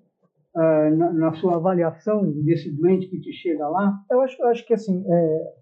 uh, 0.54 0.96
na, 0.96 1.12
na, 1.12 1.34
sua 1.34 1.56
avaliação 1.56 2.30
desse 2.42 2.70
doente 2.70 3.08
que 3.08 3.20
te 3.20 3.32
chega 3.32 3.68
lá? 3.68 4.00
Eu 4.10 4.20
acho, 4.20 4.40
eu 4.40 4.48
acho 4.48 4.66
que 4.66 4.74
assim, 4.74 5.04
é, 5.08 5.54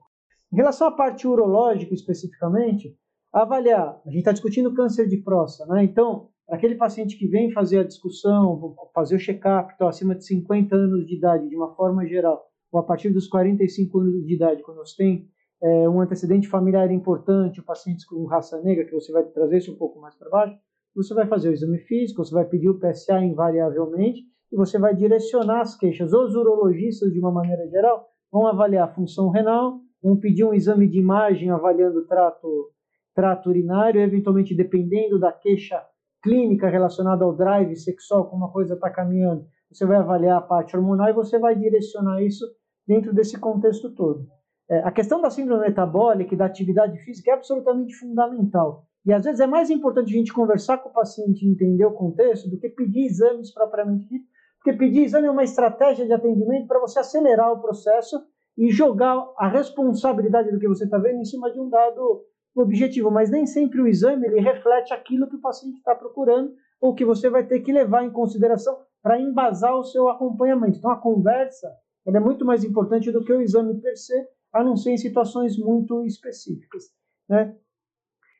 em 0.52 0.56
relação 0.56 0.88
à 0.88 0.92
parte 0.92 1.26
urológica 1.26 1.94
especificamente, 1.94 2.94
avaliar. 3.32 4.00
A 4.04 4.10
gente 4.10 4.18
está 4.18 4.32
discutindo 4.32 4.74
câncer 4.74 5.08
de 5.08 5.16
próstata, 5.16 5.72
né? 5.72 5.82
Então, 5.82 6.28
aquele 6.48 6.74
paciente 6.74 7.16
que 7.16 7.26
vem 7.26 7.50
fazer 7.50 7.78
a 7.78 7.84
discussão, 7.84 8.76
fazer 8.94 9.16
o 9.16 9.18
check-up, 9.18 9.72
então, 9.74 9.88
acima 9.88 10.14
de 10.14 10.26
50 10.26 10.76
anos 10.76 11.06
de 11.06 11.16
idade, 11.16 11.48
de 11.48 11.56
uma 11.56 11.74
forma 11.74 12.06
geral, 12.06 12.44
ou 12.70 12.80
a 12.80 12.82
partir 12.82 13.10
dos 13.10 13.26
45 13.28 13.98
anos 13.98 14.26
de 14.26 14.34
idade, 14.34 14.62
quando 14.62 14.78
você 14.78 14.96
tem 14.96 15.28
é, 15.62 15.88
um 15.88 16.00
antecedente 16.00 16.48
familiar 16.48 16.90
importante, 16.90 17.60
o 17.60 17.64
paciente 17.64 18.04
com 18.06 18.26
raça 18.26 18.60
negra, 18.60 18.84
que 18.84 18.92
você 18.92 19.10
vai 19.10 19.22
trazer 19.24 19.58
isso 19.58 19.72
um 19.72 19.76
pouco 19.76 20.00
mais 20.00 20.14
para 20.14 20.28
baixo, 20.28 20.56
você 20.94 21.14
vai 21.14 21.26
fazer 21.26 21.48
o 21.48 21.52
exame 21.52 21.78
físico, 21.78 22.22
você 22.22 22.34
vai 22.34 22.44
pedir 22.44 22.68
o 22.68 22.78
PSA 22.78 23.20
invariavelmente, 23.20 24.20
e 24.52 24.56
você 24.56 24.78
vai 24.78 24.94
direcionar 24.94 25.62
as 25.62 25.74
queixas. 25.74 26.12
Os 26.12 26.34
urologistas, 26.34 27.10
de 27.10 27.18
uma 27.18 27.32
maneira 27.32 27.66
geral, 27.70 28.06
vão 28.30 28.46
avaliar 28.46 28.86
a 28.86 28.92
função 28.92 29.30
renal, 29.30 29.80
vão 30.02 30.16
pedir 30.16 30.44
um 30.44 30.54
exame 30.54 30.88
de 30.88 30.98
imagem 30.98 31.50
avaliando 31.50 32.00
o 32.00 32.06
trato 32.06 32.70
trato 33.14 33.50
urinário, 33.50 34.00
eventualmente 34.00 34.54
dependendo 34.54 35.18
da 35.18 35.30
queixa 35.30 35.84
clínica 36.22 36.68
relacionada 36.68 37.24
ao 37.24 37.36
drive 37.36 37.76
sexual, 37.76 38.28
como 38.30 38.46
a 38.46 38.50
coisa 38.50 38.74
está 38.74 38.88
caminhando, 38.88 39.44
você 39.70 39.84
vai 39.84 39.98
avaliar 39.98 40.38
a 40.38 40.42
parte 40.42 40.76
hormonal 40.76 41.08
e 41.08 41.12
você 41.12 41.38
vai 41.38 41.54
direcionar 41.56 42.22
isso 42.22 42.44
dentro 42.86 43.12
desse 43.12 43.38
contexto 43.38 43.90
todo. 43.90 44.26
É, 44.70 44.78
a 44.78 44.90
questão 44.90 45.20
da 45.20 45.30
síndrome 45.30 45.66
metabólica 45.66 46.34
e 46.34 46.36
da 46.36 46.46
atividade 46.46 46.98
física 47.00 47.30
é 47.30 47.34
absolutamente 47.34 47.94
fundamental. 47.96 48.86
E 49.04 49.12
às 49.12 49.24
vezes 49.24 49.40
é 49.40 49.46
mais 49.46 49.68
importante 49.68 50.14
a 50.14 50.16
gente 50.16 50.32
conversar 50.32 50.78
com 50.78 50.88
o 50.88 50.92
paciente 50.92 51.44
e 51.44 51.48
entender 51.48 51.84
o 51.84 51.92
contexto 51.92 52.48
do 52.48 52.58
que 52.58 52.68
pedir 52.68 53.04
exames 53.04 53.52
propriamente 53.52 54.08
dito, 54.08 54.24
porque 54.58 54.78
pedir 54.78 55.02
exame 55.02 55.26
é 55.26 55.30
uma 55.30 55.42
estratégia 55.42 56.06
de 56.06 56.12
atendimento 56.12 56.68
para 56.68 56.78
você 56.78 57.00
acelerar 57.00 57.52
o 57.52 57.60
processo 57.60 58.22
e 58.56 58.70
jogar 58.70 59.26
a 59.38 59.48
responsabilidade 59.48 60.50
do 60.50 60.58
que 60.58 60.68
você 60.68 60.84
está 60.84 60.98
vendo 60.98 61.20
em 61.20 61.24
cima 61.24 61.50
de 61.50 61.58
um 61.58 61.68
dado 61.68 62.24
objetivo, 62.54 63.10
mas 63.10 63.30
nem 63.30 63.46
sempre 63.46 63.80
o 63.80 63.88
exame 63.88 64.26
ele 64.26 64.40
reflete 64.40 64.92
aquilo 64.92 65.26
que 65.26 65.36
o 65.36 65.40
paciente 65.40 65.78
está 65.78 65.94
procurando 65.94 66.52
ou 66.80 66.94
que 66.94 67.04
você 67.04 67.30
vai 67.30 67.46
ter 67.46 67.60
que 67.60 67.72
levar 67.72 68.04
em 68.04 68.10
consideração 68.10 68.78
para 69.02 69.20
embasar 69.20 69.74
o 69.74 69.84
seu 69.84 70.08
acompanhamento. 70.08 70.78
Então, 70.78 70.90
a 70.90 71.00
conversa 71.00 71.72
é 72.06 72.20
muito 72.20 72.44
mais 72.44 72.64
importante 72.64 73.10
do 73.10 73.24
que 73.24 73.32
o 73.32 73.40
exame 73.40 73.80
per 73.80 73.96
se, 73.96 74.14
a 74.52 74.62
não 74.62 74.76
ser 74.76 74.90
em 74.90 74.96
situações 74.96 75.56
muito 75.56 76.04
específicas. 76.04 76.84
Né? 77.28 77.56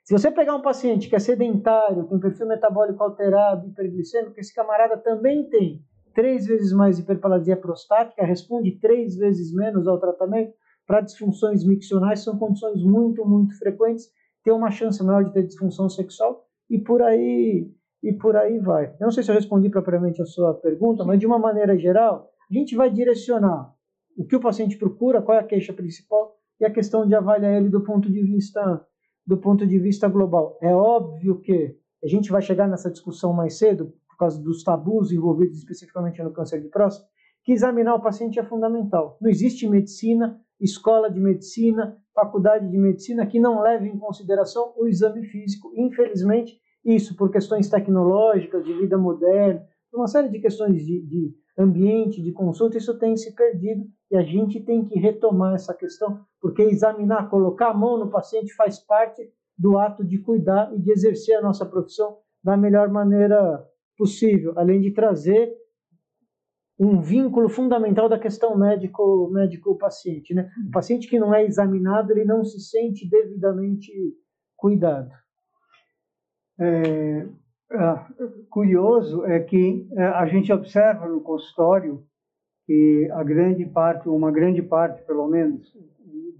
Se 0.05 0.13
você 0.13 0.31
pegar 0.31 0.57
um 0.57 0.63
paciente 0.63 1.09
que 1.09 1.17
é 1.17 1.19
sedentário, 1.19 2.07
tem 2.09 2.19
perfil 2.19 2.47
metabólico 2.49 3.03
alterado, 3.03 3.69
hiperglicêmico, 3.69 4.39
esse 4.39 4.53
camarada 4.53 4.99
também 4.99 5.49
tem 5.49 5.83
três 6.15 6.47
vezes 6.47 6.73
mais 6.73 6.99
hiperplasia 6.99 7.57
prostática, 7.57 8.25
responde 8.25 8.79
três 8.81 9.17
vezes 9.17 9.53
menos 9.55 9.87
ao 9.87 9.99
tratamento, 9.99 10.53
para 10.87 11.01
disfunções 11.01 11.65
miccionais 11.65 12.21
são 12.21 12.39
condições 12.39 12.83
muito, 12.83 13.25
muito 13.25 13.57
frequentes, 13.59 14.11
tem 14.45 14.53
uma 14.53 14.71
chance 14.71 15.03
maior 15.03 15.25
de 15.25 15.33
ter 15.33 15.47
disfunção 15.47 15.89
sexual 15.89 16.45
e 16.69 16.79
por 16.79 17.03
aí 17.03 17.71
e 18.03 18.13
por 18.13 18.37
aí 18.37 18.59
vai. 18.59 18.87
Eu 19.01 19.05
não 19.05 19.11
sei 19.13 19.23
se 19.23 19.31
eu 19.31 19.35
respondi 19.35 19.71
propriamente 19.71 20.21
a 20.21 20.27
sua 20.27 20.55
pergunta, 20.55 21.05
mas 21.05 21.21
de 21.21 21.27
uma 21.27 21.39
maneira 21.39 21.79
geral, 21.79 22.29
a 22.51 22.55
gente 22.55 22.75
vai 22.75 22.91
direcionar 22.91 23.73
o 24.17 24.25
que 24.25 24.35
o 24.35 24.41
paciente 24.41 24.77
procura, 24.77 25.23
qual 25.23 25.39
é 25.39 25.41
a 25.41 25.47
queixa 25.47 25.73
principal 25.73 26.37
e 26.61 26.65
a 26.65 26.71
questão 26.71 27.07
de 27.07 27.15
avaliar 27.15 27.55
ele 27.55 27.69
do 27.69 27.81
ponto 27.81 28.11
de 28.11 28.23
vista 28.23 28.85
do 29.25 29.37
ponto 29.37 29.65
de 29.65 29.79
vista 29.79 30.09
global. 30.09 30.59
É 30.61 30.75
óbvio 30.75 31.41
que 31.41 31.77
a 32.03 32.09
gente 32.09 32.31
vai 32.33 32.43
chegar 32.43 32.69
nessa 32.69 32.91
discussão 32.91 33.33
mais 33.33 33.57
cedo 33.57 33.95
causa 34.23 34.43
dos 34.43 34.63
tabus 34.63 35.11
envolvidos 35.11 35.59
especificamente 35.59 36.23
no 36.23 36.33
câncer 36.33 36.61
de 36.61 36.69
próstata, 36.69 37.09
que 37.45 37.53
examinar 37.53 37.95
o 37.95 38.03
paciente 38.03 38.39
é 38.39 38.45
fundamental. 38.45 39.19
Não 39.21 39.29
existe 39.29 39.69
medicina 39.69 40.41
escola 40.61 41.11
de 41.11 41.19
medicina, 41.19 41.97
faculdade 42.15 42.71
de 42.71 42.79
medicina 42.79 43.27
que 43.27 43.41
não 43.41 43.61
leve 43.61 43.89
em 43.89 43.99
consideração 43.99 44.73
o 44.77 44.87
exame 44.87 45.25
físico. 45.25 45.73
Infelizmente, 45.75 46.57
isso 46.85 47.17
por 47.17 47.33
questões 47.33 47.69
tecnológicas, 47.69 48.65
de 48.65 48.73
vida 48.75 48.97
moderna, 48.97 49.67
uma 49.93 50.07
série 50.07 50.29
de 50.29 50.39
questões 50.39 50.85
de, 50.87 51.05
de 51.05 51.35
ambiente, 51.59 52.23
de 52.23 52.33
consulta, 52.33 52.79
isso 52.79 52.97
tem 52.99 53.17
se 53.17 53.35
perdido 53.35 53.85
e 54.11 54.17
a 54.17 54.23
gente 54.23 54.61
tem 54.61 54.85
que 54.85 54.99
retomar 54.99 55.55
essa 55.55 55.75
questão, 55.75 56.21
porque 56.41 56.63
examinar, 56.63 57.29
colocar 57.29 57.71
a 57.71 57.75
mão 57.75 57.99
no 57.99 58.11
paciente 58.11 58.55
faz 58.55 58.79
parte 58.79 59.23
do 59.59 59.77
ato 59.77 60.05
de 60.05 60.19
cuidar 60.19 60.73
e 60.75 60.81
de 60.81 60.93
exercer 60.93 61.37
a 61.37 61.43
nossa 61.43 61.67
profissão 61.67 62.19
da 62.43 62.57
melhor 62.57 62.89
maneira 62.89 63.67
possível, 64.03 64.53
além 64.57 64.81
de 64.81 64.91
trazer 64.91 65.55
um 66.77 67.01
vínculo 67.01 67.49
fundamental 67.49 68.09
da 68.09 68.19
questão 68.19 68.59
médico 68.59 69.31
médico 69.31 69.79
paciente, 69.79 70.35
né? 70.35 70.51
O 70.67 70.73
paciente 70.73 71.07
que 71.07 71.21
não 71.21 71.33
é 71.33 71.45
examinado 71.45 72.11
ele 72.11 72.25
não 72.25 72.45
se 72.45 72.59
sente 72.59 73.09
devidamente 73.09 73.93
cuidado. 74.57 75.13
É, 76.59 77.29
é, 77.71 77.99
curioso 78.51 79.25
é 79.25 79.39
que 79.39 79.87
é, 79.93 80.03
a 80.03 80.27
gente 80.27 80.53
observa 80.53 81.07
no 81.07 81.21
consultório 81.21 82.05
que 82.67 83.09
a 83.13 83.23
grande 83.23 83.65
parte, 83.67 84.09
uma 84.09 84.33
grande 84.33 84.63
parte, 84.63 85.07
pelo 85.07 85.29
menos, 85.29 85.73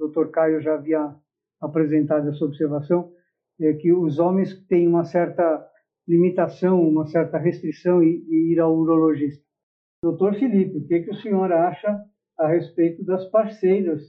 o 0.01 0.09
Dr. 0.09 0.31
Caio 0.31 0.61
já 0.61 0.75
havia 0.75 1.15
apresentado 1.61 2.29
essa 2.29 2.45
observação, 2.45 3.13
é 3.61 3.73
que 3.75 3.93
os 3.93 4.19
homens 4.19 4.61
têm 4.67 4.89
uma 4.89 5.05
certa 5.05 5.72
limitação, 6.07 6.81
uma 6.81 7.07
certa 7.07 7.39
restrição 7.39 8.03
em 8.03 8.23
ir 8.29 8.61
ao 8.61 8.77
urologista. 8.77 9.43
Doutor 10.03 10.35
Felipe, 10.35 10.79
o 10.79 10.87
que, 10.87 11.01
que 11.01 11.11
o 11.11 11.21
senhor 11.21 11.53
acha 11.53 12.01
a 12.39 12.49
respeito 12.49 13.05
das 13.05 13.25
parceiras 13.31 14.03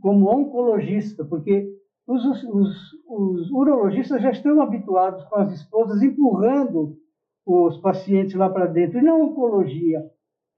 como 0.00 0.30
oncologista? 0.30 1.24
Porque 1.24 1.68
os, 2.06 2.24
os, 2.44 2.76
os 3.08 3.50
urologistas 3.50 4.22
já 4.22 4.30
estão 4.30 4.60
habituados 4.60 5.24
com 5.24 5.36
as 5.36 5.52
esposas 5.52 6.00
empurrando 6.02 6.96
os 7.44 7.78
pacientes 7.78 8.34
lá 8.34 8.50
para 8.50 8.66
dentro, 8.66 8.98
e 8.98 9.02
na 9.02 9.14
oncologia. 9.14 10.00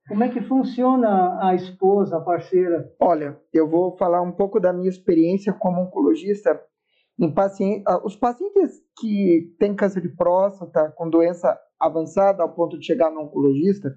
Como 0.09 0.25
é 0.25 0.29
que 0.31 0.41
funciona 0.41 1.39
a 1.47 1.55
esposa, 1.55 2.17
a 2.17 2.21
parceira? 2.21 2.91
Olha, 2.99 3.39
eu 3.53 3.69
vou 3.69 3.95
falar 3.99 4.23
um 4.23 4.33
pouco 4.33 4.59
da 4.59 4.73
minha 4.73 4.89
experiência 4.89 5.53
como 5.53 5.83
oncologista. 5.83 6.59
Em 7.19 7.33
paciente, 7.33 7.83
ah, 7.87 8.01
os 8.05 8.17
pacientes 8.17 8.81
que 8.99 9.55
têm 9.59 9.75
câncer 9.75 10.01
de 10.01 10.09
próstata 10.09 10.93
com 10.97 11.11
doença 11.11 11.59
avançada 11.81 12.43
ao 12.43 12.55
ponto 12.55 12.79
de 12.79 12.87
chegar 12.87 13.11
no 13.11 13.23
oncologista, 13.23 13.97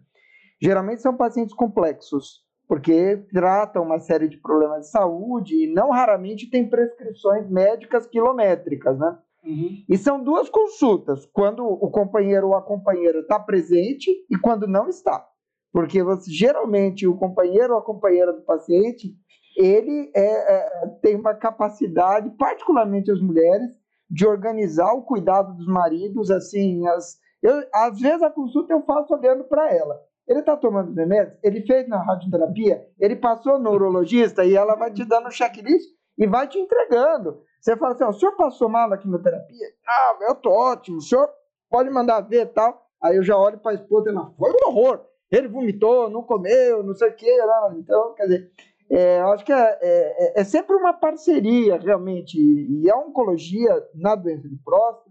Geralmente 0.61 1.01
são 1.01 1.17
pacientes 1.17 1.55
complexos, 1.55 2.41
porque 2.67 3.17
tratam 3.33 3.83
uma 3.83 3.99
série 3.99 4.29
de 4.29 4.37
problemas 4.37 4.81
de 4.81 4.91
saúde 4.91 5.55
e 5.55 5.73
não 5.73 5.89
raramente 5.89 6.49
têm 6.51 6.69
prescrições 6.69 7.49
médicas 7.49 8.05
quilométricas, 8.05 8.97
né? 8.99 9.17
Uhum. 9.43 9.83
E 9.89 9.97
são 9.97 10.23
duas 10.23 10.49
consultas, 10.49 11.25
quando 11.33 11.65
o 11.65 11.89
companheiro 11.89 12.49
ou 12.49 12.55
a 12.55 12.61
companheira 12.61 13.21
está 13.21 13.39
presente 13.39 14.11
e 14.29 14.37
quando 14.37 14.67
não 14.67 14.87
está. 14.87 15.27
Porque 15.73 16.03
você, 16.03 16.29
geralmente 16.29 17.07
o 17.07 17.17
companheiro 17.17 17.73
ou 17.73 17.79
a 17.79 17.83
companheira 17.83 18.31
do 18.31 18.43
paciente, 18.43 19.15
ele 19.55 20.11
é, 20.15 20.23
é, 20.23 20.87
tem 21.01 21.15
uma 21.15 21.33
capacidade, 21.33 22.29
particularmente 22.31 23.11
as 23.11 23.21
mulheres, 23.21 23.69
de 24.09 24.27
organizar 24.27 24.91
o 24.93 25.03
cuidado 25.03 25.53
dos 25.55 25.67
maridos, 25.67 26.29
assim, 26.29 26.85
as, 26.87 27.17
eu, 27.41 27.63
às 27.73 27.99
vezes 27.99 28.21
a 28.21 28.29
consulta 28.29 28.73
eu 28.73 28.83
faço 28.83 29.13
olhando 29.13 29.45
para 29.45 29.73
ela. 29.73 30.01
Ele 30.27 30.39
está 30.39 30.55
tomando 30.55 30.93
remédios, 30.93 31.37
ele 31.43 31.65
fez 31.65 31.87
na 31.87 32.01
radioterapia, 32.01 32.87
ele 32.99 33.15
passou 33.15 33.59
no 33.59 33.71
urologista 33.71 34.45
e 34.45 34.55
ela 34.55 34.75
vai 34.75 34.91
te 34.91 35.03
dando 35.03 35.27
um 35.27 35.31
checklist 35.31 35.89
e 36.17 36.27
vai 36.27 36.47
te 36.47 36.57
entregando. 36.59 37.41
Você 37.59 37.75
fala 37.77 37.93
assim, 37.93 38.03
o 38.03 38.13
senhor 38.13 38.35
passou 38.35 38.69
mal 38.69 38.89
na 38.89 38.97
quimioterapia? 38.97 39.67
Ah, 39.87 40.17
eu 40.21 40.35
tô 40.35 40.51
ótimo, 40.51 40.97
o 40.97 41.01
senhor 41.01 41.29
pode 41.69 41.89
mandar 41.89 42.21
ver 42.21 42.47
tal. 42.47 42.85
Aí 43.01 43.17
eu 43.17 43.23
já 43.23 43.35
olho 43.35 43.57
para 43.57 43.71
a 43.71 43.75
esposa 43.75 44.09
e 44.09 44.13
ela, 44.13 44.31
foi 44.37 44.51
um 44.51 44.69
horror. 44.69 45.05
Ele 45.31 45.47
vomitou, 45.47 46.09
não 46.09 46.21
comeu, 46.21 46.83
não 46.83 46.93
sei 46.93 47.09
o 47.09 47.15
quê. 47.15 47.37
Então, 47.77 48.13
quer 48.13 48.23
dizer, 48.23 48.51
é, 48.91 49.21
eu 49.21 49.31
acho 49.31 49.45
que 49.45 49.53
é, 49.53 49.79
é, 49.81 50.41
é, 50.41 50.43
sempre 50.43 50.75
uma 50.75 50.91
parceria, 50.91 51.77
realmente. 51.77 52.37
E 52.37 52.91
a 52.91 52.97
oncologia 52.97 53.71
na 53.95 54.15
doença 54.15 54.49
de 54.49 54.57
próstata, 54.57 55.09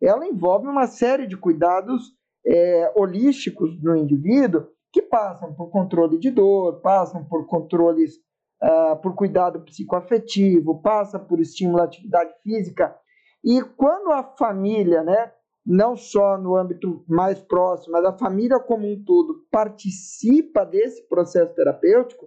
ela 0.00 0.26
envolve 0.26 0.66
uma 0.66 0.86
série 0.86 1.26
de 1.26 1.36
cuidados 1.36 2.14
é, 2.46 2.90
holísticos 2.96 3.78
no 3.82 3.94
indivíduo 3.94 4.66
que 4.90 5.02
passam 5.02 5.54
por 5.54 5.70
controle 5.70 6.18
de 6.18 6.30
dor, 6.30 6.80
passam 6.80 7.22
por 7.24 7.46
controles, 7.46 8.16
uh, 8.62 8.96
por 9.00 9.14
cuidado 9.14 9.60
psicoafetivo, 9.60 10.80
passa 10.80 11.18
por 11.18 11.38
estímulo 11.40 11.80
à 11.80 11.84
atividade 11.84 12.32
física. 12.42 12.96
E 13.44 13.62
quando 13.62 14.10
a 14.10 14.22
família, 14.22 15.04
né, 15.04 15.30
não 15.64 15.94
só 15.94 16.36
no 16.38 16.56
âmbito 16.56 17.04
mais 17.06 17.38
próximo, 17.40 17.92
mas 17.92 18.04
a 18.04 18.16
família 18.16 18.58
como 18.58 18.90
um 18.90 19.04
todo 19.04 19.46
participa 19.50 20.64
desse 20.64 21.06
processo 21.06 21.54
terapêutico, 21.54 22.26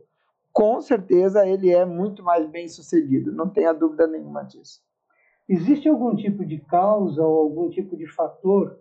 com 0.54 0.80
certeza 0.80 1.46
ele 1.48 1.72
é 1.72 1.84
muito 1.84 2.24
mais 2.24 2.48
bem 2.50 2.68
sucedido, 2.68 3.34
não 3.34 3.50
tenha 3.50 3.74
dúvida 3.74 4.08
nenhuma 4.08 4.44
disso. 4.44 4.80
Existe 5.50 5.90
algum 5.90 6.16
tipo 6.16 6.46
de 6.46 6.60
causa 6.60 7.22
ou 7.22 7.40
algum 7.40 7.70
tipo 7.70 7.98
de 7.98 8.08
fator 8.08 8.78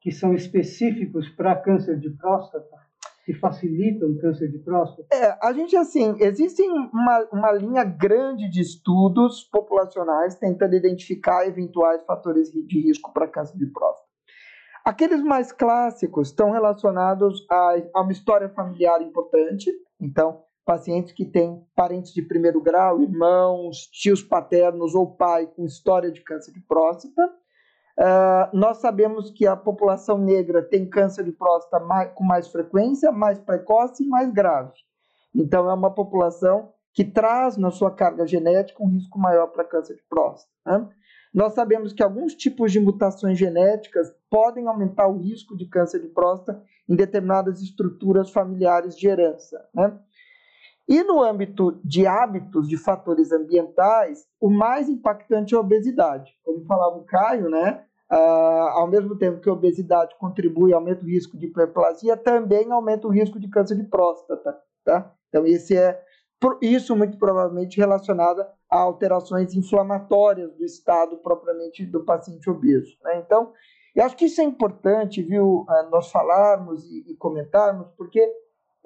que 0.00 0.12
são 0.12 0.34
específicos 0.34 1.28
para 1.30 1.56
câncer 1.56 1.98
de 1.98 2.10
próstata? 2.10 2.84
que 3.24 3.32
facilitam 3.32 4.10
o 4.10 4.18
câncer 4.18 4.50
de 4.50 4.58
próstata? 4.58 5.08
É, 5.12 5.36
a 5.40 5.52
gente, 5.52 5.74
assim, 5.76 6.14
existem 6.20 6.70
uma, 6.70 7.26
uma 7.32 7.52
linha 7.52 7.82
grande 7.82 8.48
de 8.50 8.60
estudos 8.60 9.42
populacionais 9.44 10.34
tentando 10.34 10.74
identificar 10.74 11.46
eventuais 11.46 12.04
fatores 12.04 12.50
de 12.50 12.80
risco 12.80 13.12
para 13.12 13.26
câncer 13.26 13.56
de 13.56 13.66
próstata. 13.66 14.04
Aqueles 14.84 15.22
mais 15.22 15.50
clássicos 15.50 16.28
estão 16.28 16.50
relacionados 16.50 17.46
a, 17.50 17.76
a 17.94 18.02
uma 18.02 18.12
história 18.12 18.50
familiar 18.50 19.00
importante, 19.00 19.72
então, 19.98 20.42
pacientes 20.64 21.12
que 21.12 21.24
têm 21.24 21.64
parentes 21.74 22.12
de 22.12 22.22
primeiro 22.22 22.60
grau, 22.60 23.02
irmãos, 23.02 23.86
tios 23.86 24.22
paternos 24.22 24.94
ou 24.94 25.14
pai 25.14 25.46
com 25.46 25.64
história 25.64 26.10
de 26.10 26.20
câncer 26.22 26.52
de 26.52 26.60
próstata. 26.60 27.22
Uh, 27.96 28.56
nós 28.56 28.78
sabemos 28.78 29.30
que 29.30 29.46
a 29.46 29.54
população 29.54 30.18
negra 30.18 30.62
tem 30.62 30.88
câncer 30.88 31.24
de 31.24 31.32
próstata 31.32 31.84
mais, 31.84 32.12
com 32.12 32.24
mais 32.24 32.48
frequência, 32.48 33.12
mais 33.12 33.38
precoce 33.38 34.02
e 34.02 34.08
mais 34.08 34.32
grave. 34.32 34.72
Então, 35.34 35.70
é 35.70 35.74
uma 35.74 35.92
população 35.92 36.72
que 36.92 37.04
traz 37.04 37.56
na 37.56 37.70
sua 37.70 37.90
carga 37.90 38.26
genética 38.26 38.82
um 38.82 38.88
risco 38.88 39.18
maior 39.18 39.48
para 39.48 39.64
câncer 39.64 39.94
de 39.96 40.02
próstata. 40.08 40.52
Né? 40.64 40.88
Nós 41.34 41.52
sabemos 41.52 41.92
que 41.92 42.02
alguns 42.02 42.34
tipos 42.34 42.70
de 42.70 42.78
mutações 42.78 43.36
genéticas 43.36 44.14
podem 44.30 44.68
aumentar 44.68 45.08
o 45.08 45.18
risco 45.18 45.56
de 45.56 45.66
câncer 45.66 46.00
de 46.00 46.08
próstata 46.08 46.62
em 46.88 46.94
determinadas 46.94 47.60
estruturas 47.60 48.30
familiares 48.30 48.96
de 48.96 49.08
herança. 49.08 49.68
Né? 49.74 49.98
E 50.86 51.02
no 51.02 51.22
âmbito 51.22 51.80
de 51.82 52.06
hábitos, 52.06 52.68
de 52.68 52.76
fatores 52.76 53.32
ambientais, 53.32 54.26
o 54.40 54.50
mais 54.50 54.88
impactante 54.88 55.54
é 55.54 55.56
a 55.56 55.60
obesidade. 55.60 56.32
Como 56.44 56.64
falava 56.66 56.96
o 56.96 57.04
Caio, 57.04 57.48
né? 57.48 57.84
Ah, 58.08 58.72
ao 58.74 58.86
mesmo 58.86 59.16
tempo 59.16 59.40
que 59.40 59.48
a 59.48 59.52
obesidade 59.52 60.14
contribui 60.18 60.74
aumenta 60.74 61.02
o 61.02 61.08
risco 61.08 61.38
de 61.38 61.46
hiperplasia, 61.46 62.16
também 62.16 62.70
aumenta 62.70 63.06
o 63.06 63.10
risco 63.10 63.40
de 63.40 63.48
câncer 63.48 63.76
de 63.76 63.84
próstata. 63.84 64.58
Tá? 64.84 65.10
Então, 65.28 65.46
esse 65.46 65.76
é 65.76 66.00
isso 66.60 66.94
muito 66.94 67.18
provavelmente 67.18 67.78
relacionado 67.78 68.44
a 68.70 68.78
alterações 68.78 69.54
inflamatórias 69.54 70.54
do 70.54 70.64
estado 70.64 71.16
propriamente 71.18 71.86
do 71.86 72.04
paciente 72.04 72.50
obeso. 72.50 72.94
Né? 73.02 73.22
Então, 73.24 73.52
eu 73.94 74.04
acho 74.04 74.16
que 74.16 74.26
isso 74.26 74.40
é 74.40 74.44
importante, 74.44 75.22
viu, 75.22 75.64
ah, 75.68 75.88
nós 75.90 76.10
falarmos 76.10 76.84
e, 76.84 77.12
e 77.12 77.16
comentarmos, 77.16 77.88
porque 77.96 78.20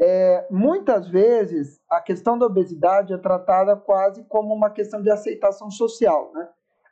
é, 0.00 0.46
muitas 0.50 1.08
vezes 1.08 1.80
a 1.90 2.00
questão 2.00 2.38
da 2.38 2.46
obesidade 2.46 3.12
é 3.12 3.18
tratada 3.18 3.74
quase 3.76 4.22
como 4.24 4.54
uma 4.54 4.70
questão 4.70 5.02
de 5.02 5.10
aceitação 5.10 5.70
social. 5.70 6.32
Né? 6.32 6.48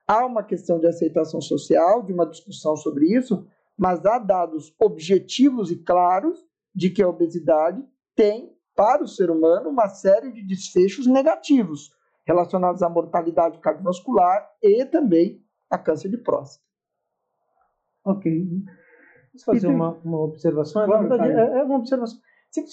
Há 0.07 0.27
uma 0.27 0.43
questão 0.43 0.81
de 0.81 0.87
aceitação 0.87 1.41
social, 1.41 2.03
de 2.03 2.13
uma 2.13 2.27
discussão 2.27 2.77
sobre 2.77 3.07
isso, 3.07 3.47
mas 3.79 4.05
há 4.05 4.19
dados 4.19 4.75
objetivos 4.81 5.71
e 5.71 5.77
claros 5.77 6.45
de 6.75 6.91
que 6.91 7.03
a 7.03 7.09
obesidade 7.09 7.83
tem, 8.15 8.53
para 8.75 9.03
o 9.03 9.09
ser 9.09 9.31
humano, 9.31 9.71
uma 9.71 9.89
série 9.89 10.33
de 10.33 10.43
desfechos 10.43 11.07
negativos 11.07 11.95
relacionados 12.27 12.83
à 12.83 12.89
mortalidade 12.89 13.59
cardiovascular 13.59 14.51
e 14.63 14.85
também 14.85 15.43
a 15.71 15.79
câncer 15.79 16.09
de 16.09 16.19
próstata. 16.19 16.65
Ok. 18.05 18.47
Vamos 19.29 19.45
fazer 19.45 19.67
uma, 19.69 19.93
uma 20.05 20.21
observação. 20.21 20.87
Claro, 20.87 21.09
verdade, 21.09 21.33
é, 21.33 21.59
é 21.59 21.63
uma 21.63 21.77
observação. 21.77 22.19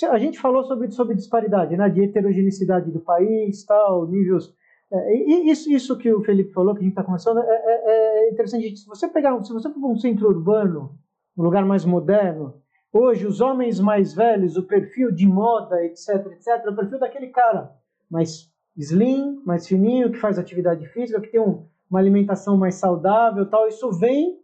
A 0.09 0.17
gente 0.17 0.39
falou 0.39 0.63
sobre, 0.63 0.89
sobre 0.91 1.15
disparidade, 1.15 1.75
né, 1.75 1.89
de 1.89 2.03
heterogeneidade 2.03 2.91
do 2.91 2.99
país, 2.99 3.63
tal, 3.65 4.07
níveis. 4.07 4.53
É, 4.91 5.13
isso, 5.49 5.71
isso 5.71 5.97
que 5.97 6.13
o 6.13 6.23
Felipe 6.23 6.53
falou, 6.53 6.73
que 6.73 6.81
a 6.81 6.83
gente 6.83 6.91
está 6.91 7.03
conversando, 7.03 7.39
é, 7.39 7.43
é, 7.45 8.27
é, 8.27 8.31
interessante. 8.31 8.77
Se 8.77 8.87
você 8.87 9.07
pegar, 9.07 9.43
se 9.43 9.51
você 9.51 9.69
for 9.69 9.89
um 9.89 9.97
centro 9.97 10.27
urbano, 10.27 10.97
um 11.35 11.43
lugar 11.43 11.65
mais 11.65 11.83
moderno, 11.83 12.61
hoje 12.91 13.25
os 13.25 13.41
homens 13.41 13.79
mais 13.79 14.13
velhos, 14.13 14.55
o 14.55 14.63
perfil 14.63 15.11
de 15.11 15.25
moda, 15.25 15.83
etc, 15.83 16.27
etc, 16.31 16.67
o 16.67 16.75
perfil 16.75 16.99
daquele 16.99 17.27
cara 17.27 17.71
mais 18.09 18.51
slim, 18.77 19.41
mais 19.43 19.67
fininho, 19.67 20.11
que 20.11 20.19
faz 20.19 20.37
atividade 20.37 20.85
física, 20.89 21.19
que 21.19 21.31
tem 21.31 21.41
um, 21.41 21.65
uma 21.89 21.99
alimentação 21.99 22.55
mais 22.55 22.75
saudável, 22.75 23.49
tal. 23.49 23.67
Isso 23.67 23.91
vem 23.91 24.39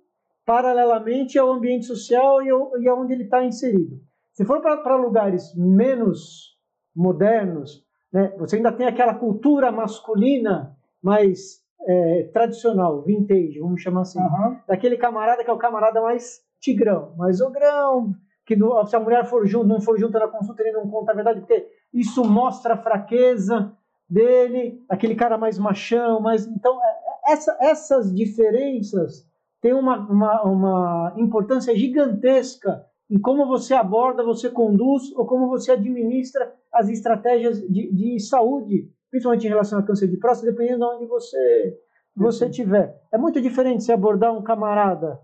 paralelamente 0.46 1.38
ao 1.38 1.52
ambiente 1.52 1.86
social 1.86 2.42
e, 2.42 2.48
e 2.82 2.88
aonde 2.88 3.13
ele 3.13 3.26
está 3.26 3.46
inserido. 3.46 4.02
Se 4.39 4.45
for 4.45 4.62
para 4.62 4.95
lugares 4.95 5.54
menos 5.54 6.58
modernos, 6.95 7.86
né, 8.10 8.34
você 8.38 8.56
ainda 8.56 8.71
tem 8.71 8.88
aquela 8.88 9.13
cultura 9.13 9.69
masculina 9.69 10.78
mais 11.04 11.62
é, 11.86 12.30
tradicional, 12.32 13.02
vintage, 13.02 13.60
vamos 13.60 13.82
chamar 13.82 14.04
assim. 14.04 14.17
Uhum. 14.17 14.58
Daquele 14.65 14.95
camarada 14.95 15.43
que 15.43 15.49
é 15.49 15.54
o 15.54 15.58
camarada 15.58 16.02
mais 16.02 16.39
tigrão, 16.58 17.13
mais 17.17 17.41
ogrão, 17.41 18.15
que 18.45 18.56
do, 18.56 18.82
se 18.86 18.95
a 18.95 18.99
mulher 19.02 19.25
for 19.25 19.45
junto, 19.45 19.67
não 19.67 19.82
for 19.82 19.99
junto 19.99 20.17
na 20.17 20.30
consulta, 20.30 20.62
ele 20.63 20.71
não 20.71 20.89
conta 20.89 21.12
a 21.12 21.15
verdade, 21.15 21.41
porque 21.41 21.67
isso 21.93 22.23
mostra 22.23 22.75
a 22.75 22.82
fraqueza 22.82 23.75
dele, 24.10 24.82
aquele 24.88 25.15
cara 25.15 25.38
mais 25.38 25.60
machão, 25.60 26.21
mas 26.21 26.47
então 26.47 26.80
é, 26.82 26.88
é, 26.88 27.34
essa, 27.34 27.58
essas 27.60 28.15
diferenças 28.15 29.28
têm 29.60 29.73
uma, 29.73 29.97
uma, 30.10 30.43
uma 30.43 31.13
importância 31.17 31.75
gigantesca 31.75 32.88
em 33.10 33.19
como 33.19 33.48
você 33.48 33.74
aborda, 33.74 34.24
você 34.24 34.50
conduz 34.50 35.12
ou 35.15 35.26
como 35.26 35.48
você 35.48 35.72
administra 35.72 36.54
as 36.72 36.89
estratégias 36.89 37.60
de, 37.62 37.91
de 37.91 38.19
saúde, 38.19 38.91
principalmente 39.10 39.48
em 39.48 39.50
relação 39.50 39.80
ao 39.80 39.86
câncer 39.86 40.08
de 40.08 40.17
próstata, 40.17 40.52
dependendo 40.52 40.80
de 40.80 40.95
onde 40.95 41.06
você 41.08 41.80
você 42.15 42.48
estiver. 42.48 43.02
É 43.12 43.17
muito 43.17 43.41
diferente 43.41 43.84
se 43.84 43.91
abordar 43.91 44.34
um 44.34 44.43
camarada 44.43 45.19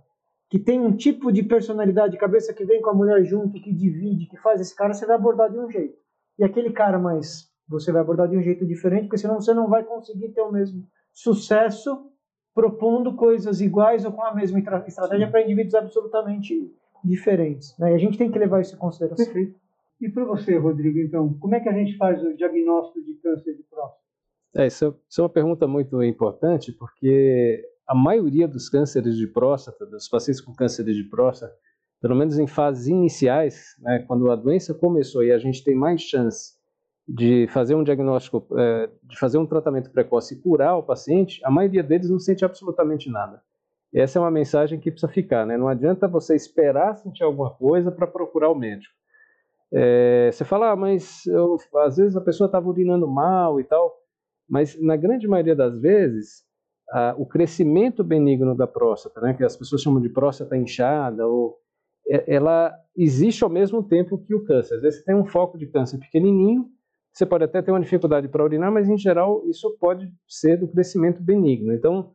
que 0.50 0.58
tem 0.58 0.80
um 0.80 0.96
tipo 0.96 1.32
de 1.32 1.44
personalidade, 1.44 2.18
cabeça 2.18 2.54
que 2.54 2.64
vem 2.64 2.82
com 2.82 2.90
a 2.90 2.94
mulher 2.94 3.24
junto, 3.26 3.60
que 3.62 3.74
divide, 3.74 4.28
que 4.28 4.38
faz 4.38 4.62
esse 4.62 4.76
cara, 4.76 4.94
você 4.94 5.06
vai 5.06 5.16
abordar 5.16 5.52
de 5.52 5.60
um 5.60 5.70
jeito. 5.70 5.98
E 6.40 6.44
aquele 6.44 6.72
cara 6.72 6.98
mais, 6.98 7.50
você 7.68 7.92
vai 7.92 8.02
abordar 8.02 8.30
de 8.30 8.38
um 8.38 8.42
jeito 8.42 8.66
diferente, 8.66 9.04
porque 9.04 9.18
senão 9.18 9.42
você 9.42 9.54
não 9.54 9.68
vai 9.68 9.84
conseguir 9.84 10.30
ter 10.30 10.42
o 10.42 10.52
mesmo 10.52 10.88
sucesso 11.12 12.10
propondo 12.54 13.16
coisas 13.16 13.60
iguais 13.60 14.06
ou 14.06 14.14
com 14.14 14.24
a 14.24 14.34
mesma 14.34 14.60
estratégia 14.60 15.30
para 15.30 15.42
indivíduos 15.42 15.76
absolutamente 15.76 16.74
diferentes. 17.06 17.78
Né? 17.78 17.92
E 17.92 17.96
a 17.96 17.98
gente 17.98 18.18
tem 18.18 18.32
que 18.32 18.40
levar 18.40 18.62
isso 18.62 18.76
em 18.76 18.80
consideração. 18.80 19.26
Perfeito. 19.26 19.60
E 20.02 20.10
para 20.10 20.26
você, 20.26 20.58
Rodrigo, 20.58 21.00
então, 21.00 21.34
como 21.40 21.56
é 21.56 21.60
que 21.60 21.70
a 21.70 21.74
gente 21.74 21.96
faz 21.98 22.22
o 22.24 22.36
diagnóstico 22.36 23.02
de 23.04 23.14
câncer 23.16 23.56
de 23.56 23.64
próstata? 23.64 24.04
É, 24.56 24.68
isso, 24.68 24.86
é, 24.86 24.94
isso 25.10 25.22
é 25.22 25.24
uma 25.24 25.30
pergunta 25.30 25.68
muito 25.68 26.02
importante, 26.04 26.72
porque 26.72 27.64
a 27.88 27.96
maioria 27.96 28.48
dos 28.48 28.70
cânceres 28.70 29.16
de 29.16 29.28
próstata, 29.28 29.86
dos 29.86 30.08
pacientes 30.08 30.42
com 30.42 30.54
câncer 30.54 30.84
de 30.86 31.04
próstata, 31.06 31.54
pelo 32.02 32.16
menos 32.16 32.38
em 32.38 32.48
fases 32.48 32.88
iniciais, 32.88 33.76
né, 33.80 34.04
quando 34.08 34.30
a 34.30 34.36
doença 34.36 34.74
começou 34.74 35.24
e 35.24 35.32
a 35.32 35.38
gente 35.38 35.64
tem 35.64 35.76
mais 35.76 36.02
chance 36.02 36.54
de 37.08 37.48
fazer 37.48 37.76
um 37.76 37.84
diagnóstico, 37.84 38.48
é, 38.58 38.90
de 39.04 39.18
fazer 39.18 39.38
um 39.38 39.46
tratamento 39.46 39.92
precoce 39.92 40.36
e 40.36 40.42
curar 40.42 40.78
o 40.78 40.84
paciente, 40.84 41.40
a 41.44 41.52
maioria 41.52 41.84
deles 41.84 42.10
não 42.10 42.20
sente 42.20 42.44
absolutamente 42.44 43.10
nada. 43.10 43.42
Essa 43.96 44.20
é 44.20 44.22
uma 44.22 44.30
mensagem 44.32 44.78
que 44.78 44.92
precisa 44.92 45.12
ficar, 45.12 45.46
né? 45.46 45.58
Não 45.58 45.70
adianta 45.70 46.06
você 46.06 46.36
esperar 46.36 46.96
sentir 46.96 47.24
alguma 47.24 47.52
coisa 47.52 47.90
para 47.90 48.06
procurar 48.06 48.50
o 48.50 48.56
médico. 48.56 48.94
É, 49.74 50.30
você 50.32 50.44
fala, 50.44 50.72
ah, 50.72 50.76
mas 50.76 51.26
eu, 51.26 51.58
às 51.78 51.96
vezes 51.96 52.16
a 52.16 52.22
pessoa 52.22 52.48
estava 52.48 52.68
urinando 52.68 53.08
mal 53.08 53.60
e 53.60 53.64
tal, 53.64 53.94
mas 54.50 54.80
na 54.82 54.98
grande 54.98 55.28
maioria 55.28 55.56
das 55.56 55.80
vezes 55.80 56.44
a, 56.90 57.16
o 57.18 57.26
crescimento 57.26 58.04
benigno 58.04 58.56
da 58.56 58.68
próstata, 58.68 59.22
né, 59.22 59.34
que 59.34 59.44
as 59.44 59.56
pessoas 59.56 59.82
chamam 59.82 60.02
de 60.02 60.10
próstata 60.10 60.58
inchada, 60.58 61.26
ou, 61.26 61.58
é, 62.08 62.36
ela 62.36 62.74
existe 62.98 63.44
ao 63.44 63.50
mesmo 63.50 63.82
tempo 63.82 64.18
que 64.18 64.36
o 64.36 64.44
câncer. 64.44 64.76
Às 64.76 64.82
vezes 64.82 65.00
você 65.00 65.06
tem 65.06 65.16
um 65.16 65.26
foco 65.26 65.58
de 65.58 65.68
câncer 65.68 65.98
pequenininho, 66.00 66.70
você 67.14 67.26
pode 67.26 67.46
até 67.46 67.62
ter 67.62 67.72
uma 67.72 67.80
dificuldade 67.80 68.28
para 68.28 68.44
urinar, 68.44 68.72
mas 68.72 68.90
em 68.90 68.98
geral 68.98 69.42
isso 69.48 69.78
pode 69.80 70.12
ser 70.28 70.58
do 70.58 70.68
crescimento 70.68 71.24
benigno. 71.24 71.74
Então 71.74 72.14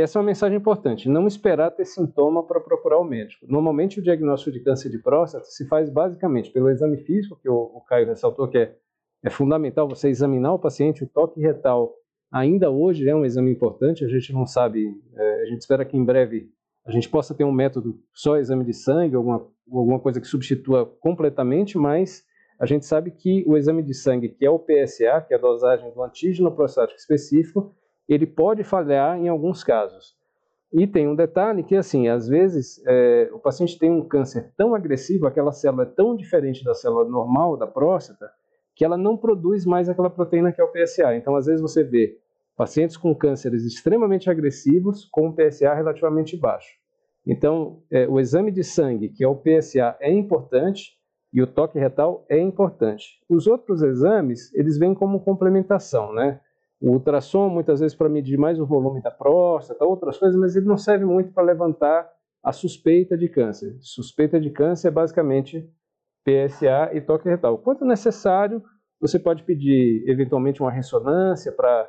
essa 0.00 0.18
é 0.18 0.20
uma 0.20 0.26
mensagem 0.26 0.56
importante. 0.56 1.08
Não 1.08 1.26
esperar 1.26 1.70
ter 1.70 1.84
sintoma 1.84 2.42
para 2.42 2.60
procurar 2.60 2.98
o 2.98 3.04
médico. 3.04 3.46
Normalmente, 3.48 4.00
o 4.00 4.02
diagnóstico 4.02 4.50
de 4.50 4.60
câncer 4.60 4.90
de 4.90 4.98
próstata 4.98 5.44
se 5.44 5.66
faz 5.68 5.90
basicamente 5.90 6.50
pelo 6.50 6.70
exame 6.70 6.96
físico, 6.98 7.38
que 7.40 7.48
o, 7.48 7.54
o 7.54 7.80
Caio 7.82 8.06
ressaltou 8.06 8.48
que 8.48 8.58
é, 8.58 8.74
é 9.22 9.28
fundamental 9.30 9.86
você 9.86 10.08
examinar 10.08 10.54
o 10.54 10.58
paciente. 10.58 11.04
O 11.04 11.08
toque 11.08 11.40
retal 11.40 11.94
ainda 12.30 12.70
hoje 12.70 13.08
é 13.08 13.14
um 13.14 13.24
exame 13.24 13.52
importante. 13.52 14.04
A 14.04 14.08
gente 14.08 14.32
não 14.32 14.46
sabe, 14.46 14.94
é, 15.14 15.42
a 15.42 15.46
gente 15.46 15.60
espera 15.60 15.84
que 15.84 15.96
em 15.96 16.04
breve 16.04 16.50
a 16.86 16.90
gente 16.90 17.08
possa 17.08 17.34
ter 17.34 17.44
um 17.44 17.52
método 17.52 18.00
só 18.12 18.38
exame 18.38 18.64
de 18.64 18.72
sangue, 18.72 19.14
alguma, 19.14 19.46
alguma 19.70 20.00
coisa 20.00 20.20
que 20.20 20.26
substitua 20.26 20.86
completamente, 21.00 21.78
mas 21.78 22.24
a 22.58 22.66
gente 22.66 22.86
sabe 22.86 23.10
que 23.10 23.44
o 23.46 23.56
exame 23.56 23.82
de 23.82 23.94
sangue, 23.94 24.30
que 24.30 24.44
é 24.44 24.50
o 24.50 24.58
PSA, 24.58 25.20
que 25.26 25.34
é 25.34 25.36
a 25.36 25.40
dosagem 25.40 25.92
do 25.92 26.02
antígeno 26.02 26.50
prostático 26.50 26.98
específico, 26.98 27.74
ele 28.12 28.26
pode 28.26 28.64
falhar 28.64 29.18
em 29.18 29.28
alguns 29.28 29.62
casos. 29.62 30.16
E 30.72 30.86
tem 30.86 31.06
um 31.06 31.14
detalhe 31.14 31.62
que, 31.62 31.76
assim, 31.76 32.08
às 32.08 32.26
vezes 32.26 32.82
é, 32.86 33.30
o 33.32 33.38
paciente 33.38 33.78
tem 33.78 33.90
um 33.90 34.06
câncer 34.08 34.52
tão 34.56 34.74
agressivo, 34.74 35.26
aquela 35.26 35.52
célula 35.52 35.82
é 35.82 35.86
tão 35.86 36.16
diferente 36.16 36.64
da 36.64 36.74
célula 36.74 37.08
normal 37.08 37.58
da 37.58 37.66
próstata, 37.66 38.30
que 38.74 38.84
ela 38.84 38.96
não 38.96 39.16
produz 39.16 39.66
mais 39.66 39.88
aquela 39.88 40.08
proteína 40.08 40.50
que 40.50 40.60
é 40.60 40.64
o 40.64 40.72
PSA. 40.72 41.14
Então, 41.14 41.36
às 41.36 41.44
vezes 41.44 41.60
você 41.60 41.84
vê 41.84 42.18
pacientes 42.56 42.96
com 42.96 43.14
cânceres 43.14 43.64
extremamente 43.64 44.30
agressivos 44.30 45.04
com 45.10 45.28
um 45.28 45.32
PSA 45.32 45.74
relativamente 45.74 46.38
baixo. 46.38 46.70
Então, 47.26 47.82
é, 47.90 48.08
o 48.08 48.18
exame 48.18 48.50
de 48.50 48.64
sangue, 48.64 49.10
que 49.10 49.22
é 49.22 49.28
o 49.28 49.36
PSA, 49.36 49.96
é 50.00 50.10
importante 50.10 50.98
e 51.32 51.40
o 51.40 51.46
toque 51.46 51.78
retal 51.78 52.26
é 52.28 52.38
importante. 52.38 53.20
Os 53.28 53.46
outros 53.46 53.82
exames, 53.82 54.52
eles 54.54 54.78
vêm 54.78 54.94
como 54.94 55.20
complementação, 55.20 56.12
né? 56.12 56.40
O 56.82 56.90
ultrassom, 56.90 57.48
muitas 57.48 57.78
vezes, 57.78 57.96
para 57.96 58.08
medir 58.08 58.36
mais 58.36 58.58
o 58.58 58.66
volume 58.66 59.00
da 59.00 59.10
próstata, 59.10 59.84
outras 59.84 60.18
coisas, 60.18 60.36
mas 60.36 60.56
ele 60.56 60.66
não 60.66 60.76
serve 60.76 61.04
muito 61.04 61.32
para 61.32 61.44
levantar 61.44 62.10
a 62.42 62.50
suspeita 62.50 63.16
de 63.16 63.28
câncer. 63.28 63.76
Suspeita 63.80 64.40
de 64.40 64.50
câncer 64.50 64.88
é 64.88 64.90
basicamente 64.90 65.64
PSA 66.24 66.90
e 66.92 67.00
toque 67.00 67.28
retal. 67.28 67.56
Quanto 67.58 67.84
necessário, 67.84 68.60
você 69.00 69.16
pode 69.16 69.44
pedir, 69.44 70.02
eventualmente, 70.08 70.60
uma 70.60 70.72
ressonância 70.72 71.52
para 71.52 71.88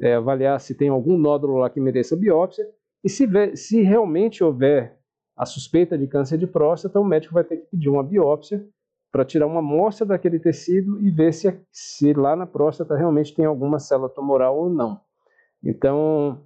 é, 0.00 0.14
avaliar 0.14 0.58
se 0.58 0.74
tem 0.74 0.88
algum 0.88 1.16
nódulo 1.16 1.58
lá 1.58 1.70
que 1.70 1.80
mereça 1.80 2.16
biópsia. 2.16 2.66
E 3.04 3.08
se, 3.08 3.24
se 3.54 3.80
realmente 3.82 4.42
houver 4.42 4.98
a 5.36 5.46
suspeita 5.46 5.96
de 5.96 6.08
câncer 6.08 6.36
de 6.36 6.48
próstata, 6.48 6.98
o 6.98 7.04
médico 7.04 7.34
vai 7.34 7.44
ter 7.44 7.58
que 7.58 7.66
pedir 7.70 7.88
uma 7.88 8.02
biópsia 8.02 8.66
para 9.12 9.26
tirar 9.26 9.46
uma 9.46 9.58
amostra 9.58 10.06
daquele 10.06 10.40
tecido 10.40 10.98
e 11.06 11.10
ver 11.10 11.34
se, 11.34 11.54
se 11.70 12.14
lá 12.14 12.34
na 12.34 12.46
próstata 12.46 12.96
realmente 12.96 13.34
tem 13.34 13.44
alguma 13.44 13.78
célula 13.78 14.08
tumoral 14.08 14.58
ou 14.58 14.70
não. 14.70 14.98
Então, 15.62 16.42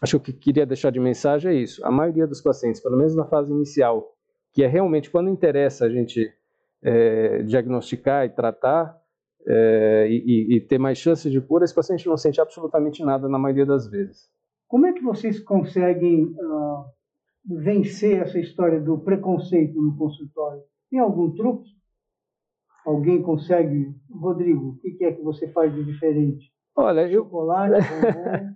acho 0.00 0.18
que 0.18 0.32
que 0.32 0.38
queria 0.38 0.64
deixar 0.64 0.90
de 0.90 0.98
mensagem 0.98 1.52
é 1.52 1.54
isso. 1.54 1.84
A 1.84 1.90
maioria 1.90 2.26
dos 2.26 2.40
pacientes, 2.40 2.80
pelo 2.80 2.96
menos 2.96 3.14
na 3.14 3.26
fase 3.26 3.52
inicial, 3.52 4.16
que 4.54 4.62
é 4.62 4.66
realmente 4.66 5.10
quando 5.10 5.28
interessa 5.28 5.84
a 5.84 5.90
gente 5.90 6.32
é, 6.82 7.42
diagnosticar 7.42 8.24
e 8.24 8.30
tratar 8.30 8.98
é, 9.46 10.08
e, 10.10 10.56
e, 10.56 10.60
ter 10.60 10.78
mais 10.78 10.98
chances 10.98 11.30
de 11.30 11.40
cura, 11.40 11.64
esse 11.64 11.74
paciente 11.74 12.06
não 12.06 12.16
sente 12.16 12.40
absolutamente 12.40 13.04
nada 13.04 13.28
na 13.28 13.38
maioria 13.38 13.66
das 13.66 13.86
vezes. 13.86 14.28
Como 14.66 14.86
é 14.86 14.92
que 14.92 15.02
vocês 15.02 15.38
conseguem 15.38 16.24
uh, 16.24 16.84
vencer 17.44 18.20
essa 18.20 18.38
história 18.38 18.80
do 18.80 18.98
preconceito 18.98 19.80
no 19.80 19.96
consultório? 19.96 20.62
Tem 20.90 20.98
algum 20.98 21.30
truque? 21.32 21.79
Alguém 22.84 23.22
consegue? 23.22 23.94
Rodrigo, 24.10 24.70
o 24.70 24.96
que 24.96 25.04
é 25.04 25.12
que 25.12 25.22
você 25.22 25.48
faz 25.48 25.74
de 25.74 25.84
diferente? 25.84 26.50
Olha, 26.74 27.10
Chocolate, 27.10 27.74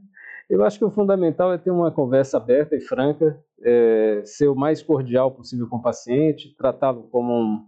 eu... 0.48 0.58
eu 0.58 0.64
acho 0.64 0.78
que 0.78 0.84
o 0.84 0.90
fundamental 0.90 1.52
é 1.52 1.58
ter 1.58 1.70
uma 1.70 1.90
conversa 1.90 2.36
aberta 2.36 2.74
e 2.74 2.80
franca, 2.80 3.38
é, 3.62 4.22
ser 4.24 4.48
o 4.48 4.54
mais 4.54 4.82
cordial 4.82 5.30
possível 5.30 5.68
com 5.68 5.76
o 5.76 5.82
paciente, 5.82 6.54
tratá-lo 6.56 7.08
como 7.10 7.32
um, 7.32 7.66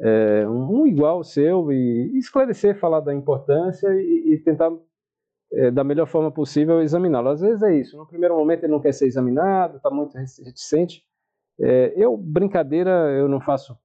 é, 0.00 0.48
um, 0.48 0.86
igual 0.86 1.24
seu 1.24 1.72
e 1.72 2.16
esclarecer, 2.18 2.78
falar 2.78 3.00
da 3.00 3.14
importância 3.14 3.88
e, 3.94 4.34
e 4.34 4.38
tentar 4.38 4.70
é, 5.52 5.70
da 5.70 5.82
melhor 5.82 6.06
forma 6.06 6.30
possível 6.30 6.80
examiná-lo. 6.80 7.28
Às 7.28 7.40
vezes 7.40 7.62
é 7.62 7.74
isso, 7.74 7.96
no 7.96 8.06
primeiro 8.06 8.36
momento 8.36 8.64
ele 8.64 8.72
não 8.72 8.80
quer 8.80 8.92
ser 8.92 9.06
examinado, 9.06 9.78
está 9.78 9.90
muito 9.90 10.16
reticente. 10.16 11.02
É, 11.60 11.92
eu, 11.96 12.16
brincadeira, 12.16 12.90
eu 13.12 13.28
não 13.28 13.40
faço 13.40 13.76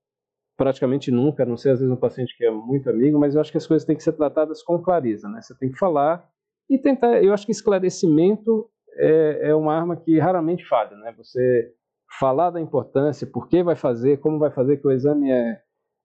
praticamente 0.57 1.11
nunca, 1.11 1.43
a 1.43 1.45
não 1.45 1.57
ser 1.57 1.71
às 1.71 1.79
vezes 1.79 1.93
um 1.93 1.99
paciente 1.99 2.35
que 2.37 2.45
é 2.45 2.51
muito 2.51 2.89
amigo, 2.89 3.19
mas 3.19 3.35
eu 3.35 3.41
acho 3.41 3.51
que 3.51 3.57
as 3.57 3.67
coisas 3.67 3.85
têm 3.85 3.95
que 3.95 4.03
ser 4.03 4.13
tratadas 4.13 4.61
com 4.63 4.81
clareza, 4.81 5.27
né? 5.29 5.41
Você 5.41 5.57
tem 5.57 5.71
que 5.71 5.77
falar 5.77 6.27
e 6.69 6.77
tentar. 6.77 7.23
Eu 7.23 7.33
acho 7.33 7.45
que 7.45 7.51
esclarecimento 7.51 8.69
é, 8.95 9.49
é 9.49 9.55
uma 9.55 9.75
arma 9.75 9.95
que 9.95 10.19
raramente 10.19 10.67
falha, 10.67 10.95
né? 10.97 11.13
Você 11.17 11.73
falar 12.19 12.51
da 12.51 12.61
importância, 12.61 13.25
por 13.25 13.47
que 13.47 13.63
vai 13.63 13.75
fazer, 13.75 14.19
como 14.19 14.37
vai 14.37 14.51
fazer, 14.51 14.77
que 14.77 14.87
o 14.87 14.91
exame 14.91 15.31
é, 15.31 15.59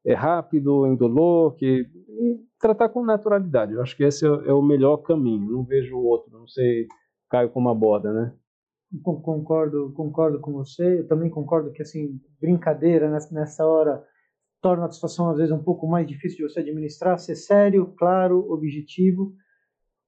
é 0.07 0.15
rápido, 0.15 0.87
indolor, 0.87 1.55
que 1.55 1.87
e 2.09 2.41
tratar 2.59 2.89
com 2.89 3.05
naturalidade. 3.05 3.75
Eu 3.75 3.83
acho 3.83 3.97
que 3.97 4.03
esse 4.03 4.27
é, 4.27 4.29
é 4.29 4.53
o 4.53 4.63
melhor 4.63 4.99
caminho. 4.99 5.53
Não 5.53 5.65
vejo 5.65 5.97
o 5.97 6.05
outro, 6.05 6.37
não 6.37 6.49
sei, 6.49 6.87
caio 7.31 7.51
uma 7.55 7.75
borda, 7.75 8.13
né? 8.13 8.33
Concordo, 9.03 9.93
concordo 9.93 10.41
com 10.41 10.53
você. 10.53 11.01
Eu 11.01 11.07
também 11.07 11.29
concordo 11.29 11.71
que 11.73 11.83
assim 11.83 12.19
brincadeira 12.41 13.11
nessa 13.31 13.67
hora 13.67 14.03
torna 14.61 14.87
a 14.87 14.91
situação 14.91 15.31
às 15.31 15.37
vezes 15.37 15.53
um 15.53 15.63
pouco 15.63 15.87
mais 15.87 16.07
difícil 16.07 16.39
de 16.39 16.53
você 16.53 16.61
administrar, 16.61 17.19
ser 17.19 17.37
sério, 17.37 17.95
claro, 17.97 18.51
objetivo. 18.51 19.35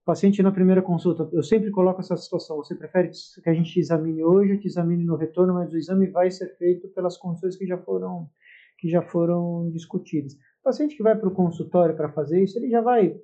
O 0.02 0.04
paciente 0.04 0.42
na 0.42 0.50
primeira 0.50 0.82
consulta, 0.82 1.28
eu 1.32 1.42
sempre 1.42 1.70
coloco 1.70 2.00
essa 2.00 2.16
situação, 2.16 2.56
você 2.56 2.74
prefere 2.74 3.10
que 3.42 3.50
a 3.50 3.54
gente 3.54 3.72
te 3.72 3.80
examine 3.80 4.24
hoje, 4.24 4.58
te 4.58 4.66
examine 4.66 5.04
no 5.04 5.16
retorno, 5.16 5.54
mas 5.54 5.72
o 5.72 5.76
exame 5.76 6.08
vai 6.08 6.30
ser 6.30 6.56
feito 6.56 6.88
pelas 6.88 7.16
condições 7.16 7.56
que 7.56 7.66
já 7.66 7.78
foram 7.78 8.28
que 8.78 8.88
já 8.88 9.02
foram 9.02 9.70
discutidas. 9.70 10.32
O 10.32 10.64
paciente 10.64 10.96
que 10.96 11.02
vai 11.02 11.14
para 11.14 11.28
o 11.28 11.34
consultório 11.34 11.94
para 11.94 12.10
fazer 12.12 12.42
isso, 12.42 12.58
ele 12.58 12.70
já 12.70 12.80
vai 12.80 13.14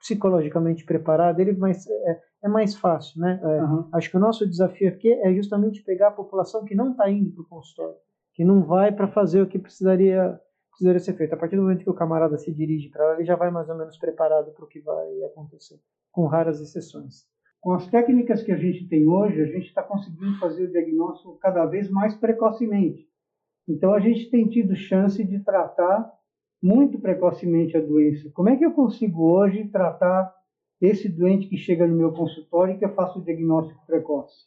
psicologicamente 0.00 0.84
preparado, 0.84 1.40
ele 1.40 1.52
mais, 1.52 1.86
é, 1.86 2.20
é 2.44 2.48
mais 2.48 2.74
fácil, 2.74 3.20
né? 3.20 3.38
É, 3.42 3.62
uhum. 3.62 3.88
Acho 3.92 4.10
que 4.10 4.16
o 4.16 4.20
nosso 4.20 4.48
desafio 4.48 4.88
aqui 4.88 5.12
é 5.12 5.32
justamente 5.34 5.82
pegar 5.84 6.08
a 6.08 6.12
população 6.12 6.64
que 6.64 6.74
não 6.74 6.92
está 6.92 7.08
indo 7.08 7.30
para 7.32 7.42
o 7.42 7.46
consultório, 7.46 7.96
que 8.34 8.44
não 8.44 8.64
vai 8.64 8.90
para 8.90 9.06
fazer 9.06 9.42
o 9.42 9.46
que 9.46 9.58
precisaria 9.58 10.40
precisaria 10.70 11.00
ser 11.00 11.14
feito. 11.14 11.34
A 11.34 11.36
partir 11.36 11.56
do 11.56 11.62
momento 11.62 11.84
que 11.84 11.90
o 11.90 11.94
camarada 11.94 12.38
se 12.38 12.52
dirige 12.52 12.88
para 12.88 13.04
lá, 13.04 13.14
ele 13.14 13.24
já 13.24 13.36
vai 13.36 13.50
mais 13.50 13.68
ou 13.68 13.76
menos 13.76 13.98
preparado 13.98 14.52
para 14.52 14.64
o 14.64 14.68
que 14.68 14.80
vai 14.80 15.22
acontecer, 15.24 15.78
com 16.10 16.26
raras 16.26 16.60
exceções. 16.60 17.26
Com 17.60 17.72
as 17.72 17.86
técnicas 17.88 18.42
que 18.42 18.52
a 18.52 18.56
gente 18.56 18.88
tem 18.88 19.06
hoje, 19.06 19.42
a 19.42 19.46
gente 19.46 19.66
está 19.66 19.82
conseguindo 19.82 20.38
fazer 20.38 20.64
o 20.64 20.70
diagnóstico 20.70 21.38
cada 21.38 21.66
vez 21.66 21.90
mais 21.90 22.14
precocemente. 22.14 23.06
Então, 23.68 23.92
a 23.92 24.00
gente 24.00 24.30
tem 24.30 24.48
tido 24.48 24.74
chance 24.74 25.22
de 25.22 25.38
tratar 25.44 26.10
muito 26.62 26.98
precocemente 26.98 27.76
a 27.76 27.80
doença. 27.80 28.30
Como 28.32 28.48
é 28.48 28.56
que 28.56 28.64
eu 28.64 28.72
consigo 28.72 29.30
hoje 29.30 29.68
tratar 29.68 30.34
esse 30.80 31.08
doente 31.08 31.48
que 31.48 31.58
chega 31.58 31.86
no 31.86 31.94
meu 31.94 32.12
consultório 32.12 32.74
e 32.74 32.78
que 32.78 32.84
eu 32.84 32.94
faço 32.94 33.18
o 33.18 33.22
diagnóstico 33.22 33.84
precoce? 33.86 34.46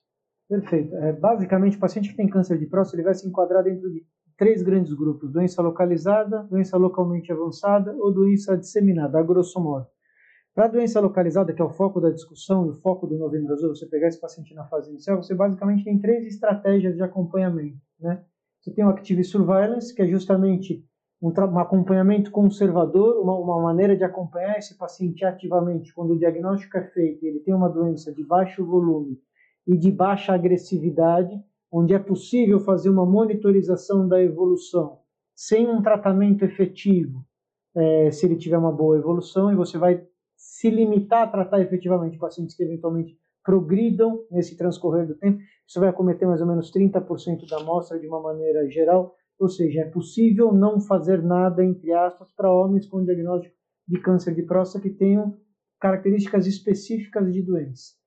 Perfeito. 0.50 0.96
É, 0.96 1.14
basicamente, 1.14 1.78
o 1.78 1.80
paciente 1.80 2.10
que 2.10 2.18
tem 2.18 2.28
câncer 2.28 2.58
de 2.58 2.66
próstata 2.66 2.98
ele 2.98 3.06
vai 3.06 3.14
se 3.14 3.28
enquadrar 3.28 3.64
dentro 3.64 3.92
de 3.92 4.06
três 4.38 4.62
grandes 4.62 4.93
grupos: 4.93 5.32
doença 5.32 5.62
localizada, 5.62 6.43
doença 6.43 6.78
localmente 6.78 7.32
avançada 7.32 7.96
ou 7.98 8.13
doença 8.13 8.58
disseminada, 8.58 9.19
a 9.19 9.24
grosso 9.24 9.60
modo. 9.60 9.88
Para 10.54 10.65
a 10.65 10.67
doença 10.67 11.00
localizada, 11.00 11.52
que 11.52 11.62
é 11.62 11.65
o 11.65 11.69
foco 11.69 12.00
da 12.00 12.12
discussão 12.12 12.67
e 12.67 12.69
o 12.69 12.76
foco 12.76 13.08
do 13.08 13.17
Novembro 13.17 13.54
Azul, 13.54 13.76
você 13.76 13.88
pegar 13.88 14.08
esse 14.08 14.22
paciente 14.22 14.54
na 14.54 14.65
fase 14.65 14.91
inicial, 14.91 15.22
você 15.22 15.34
basicamente 15.34 15.84
tem 15.84 15.98
três 15.98 16.28
estratégias 16.28 16.96
de 16.96 17.02
acompanhamento. 17.02 17.80
Né? 18.00 18.24
Você 18.62 18.72
tem 18.72 18.86
o 18.86 18.89
Active 18.89 19.24
Surveillance, 19.24 19.93
que 19.96 20.04
é 20.04 20.08
justamente 20.08 20.86
um, 21.24 21.30
um 21.30 21.60
acompanhamento 21.60 22.30
conservador, 22.30 23.19
uma, 23.24 23.36
uma, 23.36 23.62
maneira 23.63 23.96
de 23.96 24.04
acompanhar 24.04 24.58
esse 24.58 24.78
paciente 24.78 25.26
ativamente 25.26 25.93
quando 25.93 26.12
o 26.12 26.19
diagnóstico 26.19 26.78
é 26.78 26.84
feito 26.84 27.26
ele 27.26 27.39
tem 27.39 27.54
uma 27.54 27.69
doença 27.69 28.13
de 28.13 28.24
baixo 28.24 28.65
volume 28.65 29.17
e 29.65 29.78
de 29.78 29.89
baixa 29.89 30.34
agressividade, 30.34 31.34
onde 31.74 31.96
é 31.96 32.00
possível 32.00 32.60
fazer 32.60 32.90
uma 32.90 33.04
monitorização 33.04 34.08
da 34.08 34.22
evolução 34.22 35.00
sem 35.36 35.68
um 35.68 35.82
tratamento 35.82 36.46
efetivo, 36.46 37.26
é, 37.76 38.12
se 38.12 38.28
ele 38.28 38.36
tiver 38.36 38.60
uma 38.60 38.72
boa 38.72 38.96
evolução, 38.96 39.52
e 39.52 39.56
você 39.56 39.80
vai 39.80 40.06
se 40.38 40.70
limitar 40.70 41.24
a 41.24 41.28
tratar 41.28 41.62
efetivamente 41.62 42.20
pacientes 42.20 42.56
que 42.56 42.62
eventualmente 42.62 43.18
progridam 43.44 44.24
nesse 44.30 44.56
transcorrer 44.56 45.08
do 45.08 45.16
tempo, 45.16 45.40
isso 45.68 45.80
vai 45.80 45.90
acometer 45.90 46.28
mais 46.28 46.42
ou 46.42 46.48
menos 46.48 46.72
30% 46.72 47.50
da 47.50 47.58
amostra 47.58 48.00
de 48.00 48.08
uma 48.08 48.22
maneira 48.22 48.70
geral, 48.70 49.16
ou 49.40 49.50
seja, 49.50 49.82
é 49.82 49.90
possível 49.90 50.54
não 50.54 50.80
fazer 50.80 51.24
nada, 51.24 51.66
entre 51.66 51.92
aspas, 51.92 52.32
para 52.34 52.54
homens 52.54 52.86
com 52.86 53.04
diagnóstico 53.04 53.56
de 53.88 54.00
câncer 54.00 54.36
de 54.36 54.44
próstata 54.44 54.88
que 54.88 54.94
tenham 54.94 55.36
características 55.80 56.46
específicas 56.46 57.34
de 57.34 57.42
doença. 57.42 58.03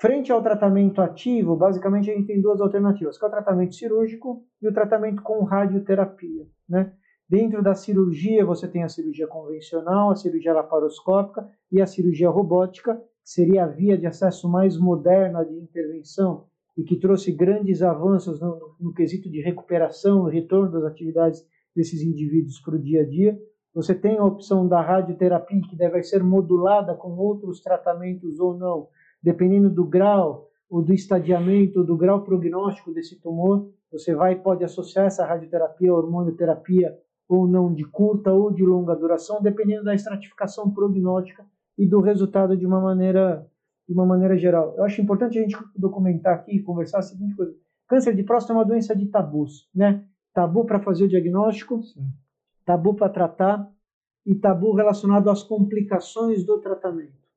Frente 0.00 0.30
ao 0.30 0.40
tratamento 0.40 1.00
ativo, 1.00 1.56
basicamente 1.56 2.08
a 2.08 2.14
gente 2.14 2.28
tem 2.28 2.40
duas 2.40 2.60
alternativas, 2.60 3.18
que 3.18 3.24
é 3.24 3.26
o 3.26 3.30
tratamento 3.30 3.74
cirúrgico 3.74 4.44
e 4.62 4.68
o 4.68 4.72
tratamento 4.72 5.20
com 5.22 5.42
radioterapia. 5.42 6.46
Né? 6.68 6.92
Dentro 7.28 7.60
da 7.64 7.74
cirurgia, 7.74 8.46
você 8.46 8.68
tem 8.68 8.84
a 8.84 8.88
cirurgia 8.88 9.26
convencional, 9.26 10.12
a 10.12 10.16
cirurgia 10.16 10.54
laparoscópica 10.54 11.48
e 11.72 11.82
a 11.82 11.86
cirurgia 11.86 12.30
robótica, 12.30 12.94
que 12.94 13.30
seria 13.30 13.64
a 13.64 13.66
via 13.66 13.98
de 13.98 14.06
acesso 14.06 14.48
mais 14.48 14.78
moderna 14.78 15.44
de 15.44 15.54
intervenção 15.54 16.46
e 16.76 16.84
que 16.84 16.96
trouxe 16.96 17.32
grandes 17.32 17.82
avanços 17.82 18.40
no, 18.40 18.76
no, 18.78 18.94
quesito 18.94 19.28
de 19.28 19.40
recuperação 19.40 20.22
retorno 20.26 20.70
das 20.70 20.84
atividades 20.84 21.44
desses 21.74 22.02
indivíduos 22.02 22.60
para 22.60 22.76
o 22.76 22.78
dia 22.78 23.00
a 23.00 23.04
dia. 23.04 23.36
Você 23.74 23.96
tem 23.96 24.16
a 24.16 24.24
opção 24.24 24.68
da 24.68 24.80
radioterapia, 24.80 25.60
que 25.68 25.76
deve 25.76 26.00
ser 26.04 26.22
modulada 26.22 26.94
com 26.94 27.16
outros 27.16 27.60
tratamentos 27.60 28.38
ou 28.38 28.56
não, 28.56 28.86
dependendo 29.22 29.70
do 29.70 29.84
grau 29.84 30.48
ou 30.68 30.82
do 30.82 30.92
estadiamento, 30.92 31.82
do 31.82 31.96
grau 31.96 32.22
prognóstico 32.22 32.92
desse 32.92 33.20
tumor. 33.20 33.70
Você 33.90 34.14
vai 34.14 34.36
pode 34.36 34.64
associar 34.64 35.06
essa 35.06 35.24
radioterapia, 35.24 35.94
hormonioterapia 35.94 36.96
ou 37.28 37.46
não 37.46 37.72
de 37.72 37.84
curta 37.84 38.32
ou 38.32 38.50
de 38.50 38.64
longa 38.64 38.94
duração, 38.94 39.42
dependendo 39.42 39.84
da 39.84 39.94
estratificação 39.94 40.70
prognóstica 40.70 41.44
e 41.76 41.86
do 41.86 42.00
resultado 42.00 42.56
de 42.56 42.66
uma 42.66 42.80
maneira 42.80 43.46
de 43.86 43.94
uma 43.94 44.04
maneira 44.04 44.36
geral. 44.36 44.74
Eu 44.76 44.84
acho 44.84 45.00
importante 45.00 45.38
a 45.38 45.42
gente 45.42 45.56
documentar 45.74 46.34
aqui 46.34 46.56
e 46.56 46.62
conversar 46.62 46.98
a 46.98 47.02
seguinte 47.02 47.34
coisa: 47.34 47.54
câncer 47.86 48.14
de 48.14 48.22
próstata 48.22 48.52
é 48.52 48.56
uma 48.56 48.64
doença 48.64 48.94
de 48.94 49.06
tabus, 49.06 49.68
né? 49.74 50.04
Tabu 50.34 50.66
para 50.66 50.78
fazer 50.78 51.04
o 51.04 51.08
diagnóstico, 51.08 51.82
Sim. 51.82 52.06
tabu 52.66 52.94
para 52.94 53.08
tratar 53.08 53.70
e 54.26 54.34
tabu 54.34 54.74
relacionado 54.74 55.30
às 55.30 55.42
complicações 55.42 56.44
do 56.44 56.60
tratamento. 56.60 57.27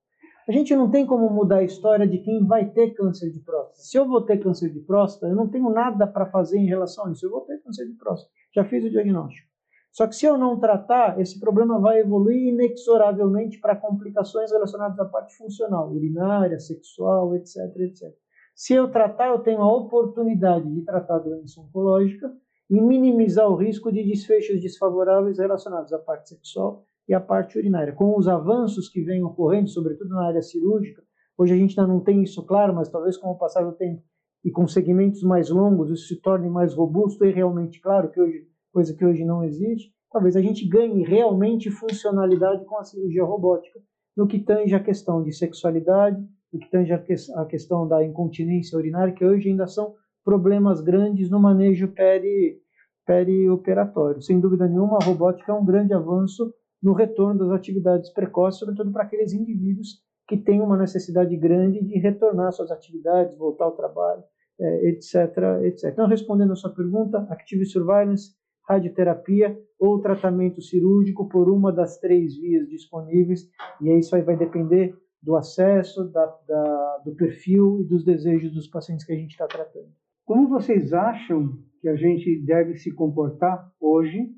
A 0.47 0.51
gente 0.51 0.75
não 0.75 0.89
tem 0.89 1.05
como 1.05 1.29
mudar 1.29 1.57
a 1.57 1.63
história 1.63 2.07
de 2.07 2.17
quem 2.17 2.45
vai 2.45 2.67
ter 2.69 2.91
câncer 2.95 3.31
de 3.31 3.39
próstata. 3.39 3.79
Se 3.79 3.97
eu 3.97 4.07
vou 4.07 4.21
ter 4.21 4.37
câncer 4.37 4.71
de 4.71 4.79
próstata, 4.79 5.27
eu 5.27 5.35
não 5.35 5.47
tenho 5.47 5.69
nada 5.69 6.07
para 6.07 6.25
fazer 6.25 6.57
em 6.57 6.65
relação 6.65 7.05
a 7.05 7.11
isso. 7.11 7.25
Eu 7.25 7.29
vou 7.29 7.41
ter 7.41 7.59
câncer 7.59 7.85
de 7.85 7.93
próstata. 7.93 8.31
Já 8.53 8.65
fiz 8.65 8.83
o 8.83 8.89
diagnóstico. 8.89 9.47
Só 9.91 10.07
que 10.07 10.15
se 10.15 10.25
eu 10.25 10.37
não 10.37 10.59
tratar, 10.59 11.19
esse 11.19 11.39
problema 11.39 11.79
vai 11.79 11.99
evoluir 11.99 12.53
inexoravelmente 12.53 13.59
para 13.59 13.75
complicações 13.75 14.51
relacionadas 14.51 14.97
à 14.99 15.05
parte 15.05 15.35
funcional, 15.35 15.91
urinária, 15.91 16.59
sexual, 16.59 17.35
etc, 17.35 17.57
etc. 17.77 18.13
Se 18.55 18.73
eu 18.73 18.89
tratar, 18.89 19.27
eu 19.27 19.39
tenho 19.39 19.61
a 19.61 19.71
oportunidade 19.71 20.73
de 20.73 20.81
tratar 20.83 21.17
a 21.17 21.19
doença 21.19 21.59
oncológica 21.59 22.31
e 22.69 22.79
minimizar 22.79 23.47
o 23.49 23.55
risco 23.55 23.91
de 23.91 24.03
desfechos 24.03 24.61
desfavoráveis 24.61 25.37
relacionados 25.37 25.91
à 25.91 25.99
parte 25.99 26.29
sexual 26.29 26.85
e 27.11 27.13
à 27.13 27.19
parte 27.19 27.57
urinária. 27.57 27.91
Com 27.91 28.17
os 28.17 28.25
avanços 28.25 28.87
que 28.87 29.01
vêm 29.01 29.21
ocorrendo, 29.21 29.67
sobretudo 29.67 30.11
na 30.11 30.25
área 30.27 30.41
cirúrgica, 30.41 31.03
hoje 31.37 31.53
a 31.53 31.57
gente 31.57 31.77
ainda 31.77 31.91
não 31.91 31.99
tem 31.99 32.23
isso 32.23 32.41
claro, 32.45 32.73
mas 32.73 32.89
talvez 32.89 33.17
com 33.17 33.29
o 33.29 33.37
passar 33.37 33.65
do 33.65 33.73
tempo 33.73 34.01
e 34.45 34.49
com 34.49 34.65
segmentos 34.65 35.21
mais 35.21 35.49
longos, 35.49 35.91
isso 35.91 36.07
se 36.07 36.21
torne 36.21 36.49
mais 36.49 36.73
robusto 36.73 37.25
e 37.25 37.31
realmente 37.31 37.81
claro 37.81 38.09
que 38.09 38.19
hoje 38.19 38.47
coisa 38.71 38.95
que 38.95 39.03
hoje 39.03 39.25
não 39.25 39.43
existe, 39.43 39.93
talvez 40.09 40.37
a 40.37 40.41
gente 40.41 40.65
ganhe 40.65 41.03
realmente 41.03 41.69
funcionalidade 41.69 42.63
com 42.63 42.77
a 42.77 42.83
cirurgia 42.85 43.25
robótica 43.25 43.81
no 44.15 44.25
que 44.25 44.39
tange 44.39 44.73
a 44.73 44.79
questão 44.79 45.21
de 45.21 45.33
sexualidade, 45.33 46.17
no 46.51 46.59
que 46.59 46.71
tange 46.71 46.93
a 46.93 47.45
questão 47.45 47.85
da 47.85 48.05
incontinência 48.05 48.77
urinária, 48.77 49.13
que 49.13 49.25
hoje 49.25 49.49
ainda 49.49 49.67
são 49.67 49.95
problemas 50.23 50.79
grandes 50.79 51.29
no 51.29 51.41
manejo 51.41 51.89
peri, 51.89 52.57
perioperatório. 53.05 54.21
Sem 54.21 54.39
dúvida 54.39 54.65
nenhuma, 54.65 54.97
a 55.01 55.03
robótica 55.03 55.51
é 55.51 55.55
um 55.55 55.65
grande 55.65 55.93
avanço 55.93 56.53
no 56.81 56.93
retorno 56.93 57.39
das 57.39 57.51
atividades 57.51 58.09
precoces, 58.11 58.59
sobretudo 58.59 58.91
para 58.91 59.03
aqueles 59.03 59.33
indivíduos 59.33 60.01
que 60.27 60.37
têm 60.37 60.61
uma 60.61 60.77
necessidade 60.77 61.35
grande 61.35 61.83
de 61.83 61.99
retornar 61.99 62.47
às 62.47 62.55
suas 62.55 62.71
atividades, 62.71 63.37
voltar 63.37 63.65
ao 63.65 63.75
trabalho, 63.75 64.23
é, 64.59 64.89
etc, 64.89 65.15
etc. 65.63 65.91
Então, 65.91 66.07
respondendo 66.07 66.53
a 66.53 66.55
sua 66.55 66.73
pergunta, 66.73 67.27
Active 67.29 67.65
Surveillance 67.65 68.31
radioterapia 68.67 69.59
ou 69.79 69.99
tratamento 69.99 70.61
cirúrgico 70.61 71.27
por 71.27 71.49
uma 71.49 71.71
das 71.71 71.99
três 71.99 72.37
vias 72.37 72.69
disponíveis, 72.69 73.49
e 73.81 73.89
isso 73.97 74.15
aí 74.15 74.21
vai 74.21 74.37
depender 74.37 74.95
do 75.21 75.35
acesso, 75.35 76.05
da, 76.11 76.25
da, 76.47 77.01
do 77.05 77.15
perfil 77.15 77.81
e 77.81 77.83
dos 77.83 78.03
desejos 78.03 78.53
dos 78.53 78.67
pacientes 78.67 79.05
que 79.05 79.11
a 79.11 79.15
gente 79.15 79.31
está 79.31 79.47
tratando. 79.47 79.89
Como 80.25 80.47
vocês 80.47 80.93
acham 80.93 81.59
que 81.81 81.89
a 81.89 81.95
gente 81.95 82.43
deve 82.45 82.77
se 82.77 82.93
comportar 82.93 83.71
hoje, 83.79 84.29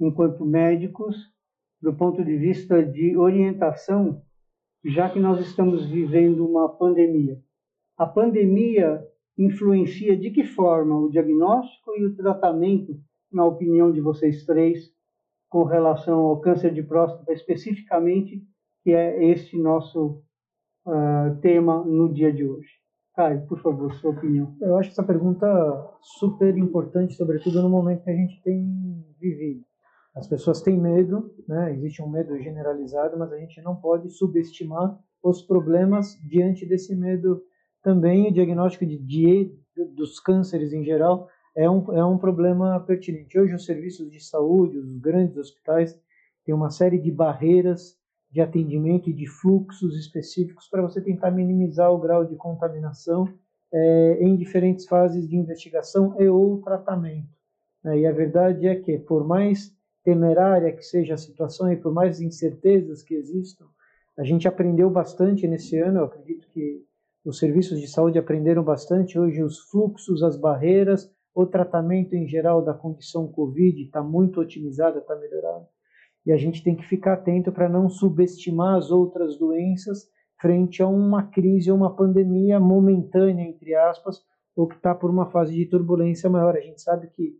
enquanto 0.00 0.44
médicos, 0.44 1.16
do 1.80 1.94
ponto 1.94 2.24
de 2.24 2.36
vista 2.36 2.82
de 2.84 3.16
orientação, 3.16 4.22
já 4.84 5.10
que 5.10 5.18
nós 5.18 5.40
estamos 5.40 5.86
vivendo 5.86 6.46
uma 6.46 6.68
pandemia? 6.68 7.38
A 7.96 8.06
pandemia 8.06 9.02
influencia 9.38 10.16
de 10.16 10.30
que 10.30 10.44
forma 10.44 10.98
o 10.98 11.10
diagnóstico 11.10 11.92
e 11.96 12.04
o 12.04 12.16
tratamento 12.16 12.98
na 13.32 13.44
opinião 13.44 13.92
de 13.92 14.00
vocês 14.00 14.44
três, 14.44 14.90
com 15.48 15.64
relação 15.64 16.20
ao 16.20 16.40
câncer 16.40 16.72
de 16.72 16.82
próstata 16.82 17.32
especificamente, 17.32 18.42
que 18.82 18.92
é 18.92 19.30
este 19.30 19.58
nosso 19.58 20.22
uh, 20.86 21.36
tema 21.40 21.84
no 21.84 22.12
dia 22.12 22.32
de 22.32 22.44
hoje. 22.44 22.68
Caio, 23.14 23.46
por 23.46 23.60
favor, 23.60 23.92
sua 23.94 24.10
opinião. 24.10 24.54
Eu 24.60 24.76
acho 24.76 24.90
essa 24.90 25.02
pergunta 25.02 25.46
super 26.00 26.56
importante, 26.56 27.14
sobretudo 27.14 27.62
no 27.62 27.70
momento 27.70 28.04
que 28.04 28.10
a 28.10 28.16
gente 28.16 28.42
tem 28.42 29.04
vivido. 29.18 29.64
As 30.16 30.26
pessoas 30.26 30.62
têm 30.62 30.80
medo, 30.80 31.30
né? 31.46 31.74
existe 31.74 32.02
um 32.02 32.08
medo 32.08 32.38
generalizado, 32.38 33.18
mas 33.18 33.30
a 33.30 33.36
gente 33.36 33.60
não 33.60 33.76
pode 33.76 34.08
subestimar 34.08 34.98
os 35.22 35.42
problemas 35.42 36.18
diante 36.26 36.64
desse 36.64 36.96
medo 36.96 37.42
também. 37.82 38.28
O 38.28 38.32
diagnóstico 38.32 38.86
de, 38.86 38.96
de, 38.96 39.54
dos 39.94 40.18
cânceres 40.18 40.72
em 40.72 40.82
geral 40.82 41.28
é 41.54 41.68
um, 41.68 41.92
é 41.92 42.02
um 42.02 42.16
problema 42.16 42.80
pertinente. 42.80 43.38
Hoje, 43.38 43.54
os 43.54 43.66
serviços 43.66 44.10
de 44.10 44.18
saúde, 44.18 44.78
os 44.78 44.98
grandes 44.98 45.36
hospitais, 45.36 46.00
têm 46.46 46.54
uma 46.54 46.70
série 46.70 46.98
de 46.98 47.10
barreiras 47.10 47.94
de 48.30 48.40
atendimento 48.40 49.10
e 49.10 49.12
de 49.12 49.26
fluxos 49.26 49.96
específicos 49.98 50.66
para 50.68 50.82
você 50.82 51.00
tentar 51.00 51.30
minimizar 51.30 51.92
o 51.92 51.98
grau 51.98 52.24
de 52.24 52.36
contaminação 52.36 53.28
é, 53.72 54.18
em 54.20 54.34
diferentes 54.34 54.86
fases 54.86 55.28
de 55.28 55.36
investigação 55.36 56.18
e 56.18 56.26
ou 56.26 56.60
tratamento. 56.62 57.28
Né? 57.84 58.00
E 58.00 58.06
a 58.06 58.12
verdade 58.12 58.66
é 58.66 58.76
que, 58.76 58.98
por 58.98 59.26
mais 59.26 59.76
temerária 60.06 60.72
que 60.72 60.84
seja 60.84 61.14
a 61.14 61.18
situação 61.18 61.72
e 61.72 61.76
por 61.76 61.92
mais 61.92 62.20
incertezas 62.20 63.02
que 63.02 63.12
existam, 63.12 63.66
a 64.16 64.22
gente 64.22 64.46
aprendeu 64.46 64.88
bastante 64.88 65.48
nesse 65.48 65.76
ano. 65.80 65.98
Eu 65.98 66.04
acredito 66.04 66.46
que 66.52 66.80
os 67.24 67.40
serviços 67.40 67.80
de 67.80 67.88
saúde 67.88 68.16
aprenderam 68.16 68.62
bastante. 68.62 69.18
Hoje, 69.18 69.42
os 69.42 69.58
fluxos, 69.68 70.22
as 70.22 70.36
barreiras, 70.36 71.12
o 71.34 71.44
tratamento 71.44 72.14
em 72.14 72.24
geral 72.28 72.64
da 72.64 72.72
condição 72.72 73.26
Covid 73.26 73.82
está 73.82 74.00
muito 74.00 74.40
otimizado, 74.40 75.00
está 75.00 75.16
melhorado. 75.16 75.66
E 76.24 76.30
a 76.30 76.36
gente 76.36 76.62
tem 76.62 76.76
que 76.76 76.86
ficar 76.86 77.14
atento 77.14 77.50
para 77.50 77.68
não 77.68 77.88
subestimar 77.88 78.76
as 78.76 78.92
outras 78.92 79.36
doenças 79.36 80.08
frente 80.40 80.84
a 80.84 80.86
uma 80.86 81.24
crise 81.24 81.68
ou 81.68 81.76
uma 81.76 81.96
pandemia 81.96 82.60
momentânea, 82.60 83.42
entre 83.42 83.74
aspas, 83.74 84.22
ou 84.54 84.68
que 84.68 84.76
está 84.76 84.94
por 84.94 85.10
uma 85.10 85.26
fase 85.32 85.52
de 85.52 85.66
turbulência 85.66 86.30
maior. 86.30 86.54
A 86.56 86.60
gente 86.60 86.80
sabe 86.80 87.08
que 87.08 87.34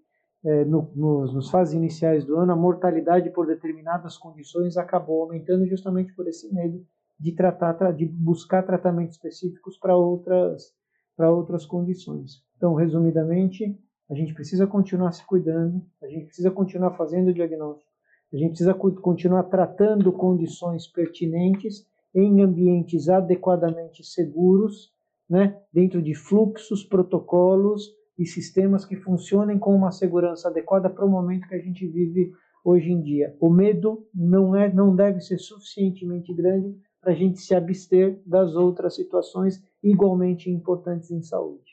é, 0.47 0.65
no, 0.65 0.89
nos, 0.95 1.35
nos 1.35 1.51
fases 1.51 1.75
iniciais 1.75 2.25
do 2.25 2.37
ano, 2.37 2.53
a 2.53 2.57
mortalidade 2.57 3.31
por 3.31 3.49
determinadas 3.49 4.17
condições 4.17 4.77
acabou 4.77 5.23
aumentando 5.23 5.67
justamente 5.67 6.15
por 6.15 6.29
esse 6.29 6.55
medo 6.55 6.87
de 7.19 7.33
tratar, 7.33 7.93
de 7.93 8.07
buscar 8.07 8.63
tratamentos 8.63 9.17
específicos 9.17 9.77
para 9.77 9.97
outras, 9.97 10.73
para 11.17 11.33
outras 11.33 11.67
condições. 11.67 12.45
Então, 12.57 12.75
resumidamente, 12.75 13.77
a 14.09 14.15
gente 14.15 14.33
precisa 14.35 14.69
continuar 14.69 15.11
se 15.11 15.27
cuidando, 15.27 15.85
a 16.01 16.07
gente 16.07 16.27
precisa 16.27 16.51
continuar 16.53 16.93
fazendo 16.97 17.29
o 17.31 17.35
diagnóstico, 17.35 17.91
a 18.33 18.37
gente 18.37 18.51
precisa 18.51 18.75
continuar 18.75 19.45
tratando 19.45 20.13
condições 20.13 20.87
pertinentes 20.87 21.85
em 22.15 22.41
ambientes 22.41 23.09
adequadamente 23.09 24.05
seguros, 24.05 24.95
né, 25.29 25.61
dentro 25.73 26.01
de 26.01 26.15
fluxos, 26.15 26.85
protocolos 26.85 27.97
e 28.19 28.25
sistemas 28.25 28.85
que 28.85 28.97
funcionem 28.97 29.59
com 29.59 29.75
uma 29.75 29.91
segurança 29.91 30.49
adequada 30.49 30.89
para 30.89 31.05
o 31.05 31.11
momento 31.11 31.49
que 31.49 31.55
a 31.55 31.61
gente 31.61 31.87
vive 31.87 32.33
hoje 32.65 32.91
em 32.91 33.03
dia. 33.03 33.37
O 33.41 33.51
medo 33.51 34.07
não 34.15 34.57
é, 34.57 34.73
não 34.73 34.95
deve 34.95 35.21
ser 35.21 35.39
suficientemente 35.39 36.33
grande 36.35 36.77
para 37.01 37.13
a 37.13 37.15
gente 37.15 37.41
se 37.41 37.55
abster 37.55 38.21
das 38.27 38.55
outras 38.55 38.95
situações 38.95 39.63
igualmente 39.83 40.51
importantes 40.51 41.11
em 41.11 41.23
saúde. 41.23 41.71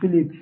Felipe 0.00 0.38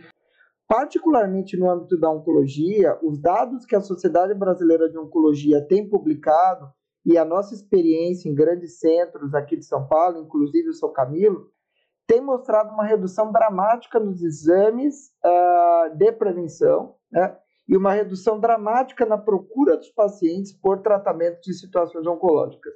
particularmente 0.68 1.56
no 1.56 1.70
âmbito 1.70 1.98
da 1.98 2.10
oncologia, 2.10 2.98
os 3.02 3.20
dados 3.20 3.64
que 3.64 3.76
a 3.76 3.80
Sociedade 3.80 4.34
Brasileira 4.34 4.88
de 4.88 4.98
Oncologia 4.98 5.64
tem 5.66 5.88
publicado 5.88 6.68
e 7.04 7.16
a 7.16 7.24
nossa 7.24 7.54
experiência 7.54 8.28
em 8.28 8.34
grandes 8.34 8.80
centros 8.80 9.32
aqui 9.32 9.56
de 9.56 9.64
São 9.64 9.86
Paulo, 9.86 10.18
inclusive 10.18 10.70
o 10.70 10.74
São 10.74 10.92
Camilo, 10.92 11.50
tem 12.07 12.21
mostrado 12.21 12.73
uma 12.73 12.85
redução 12.85 13.33
dramática 13.33 13.99
nos 13.99 14.23
exames 14.23 15.11
uh, 15.25 15.97
de 15.97 16.12
prevenção 16.12 16.95
né, 17.11 17.37
e 17.69 17.77
uma 17.77 17.92
redução 17.92 18.38
dramática 18.38 19.05
na 19.05 19.19
procura 19.19 19.77
dos 19.77 19.90
pacientes 19.90 20.53
por 20.53 20.83
tratamento 20.83 21.40
de 21.40 21.53
situações 21.53 22.07
oncológicas. 22.07 22.73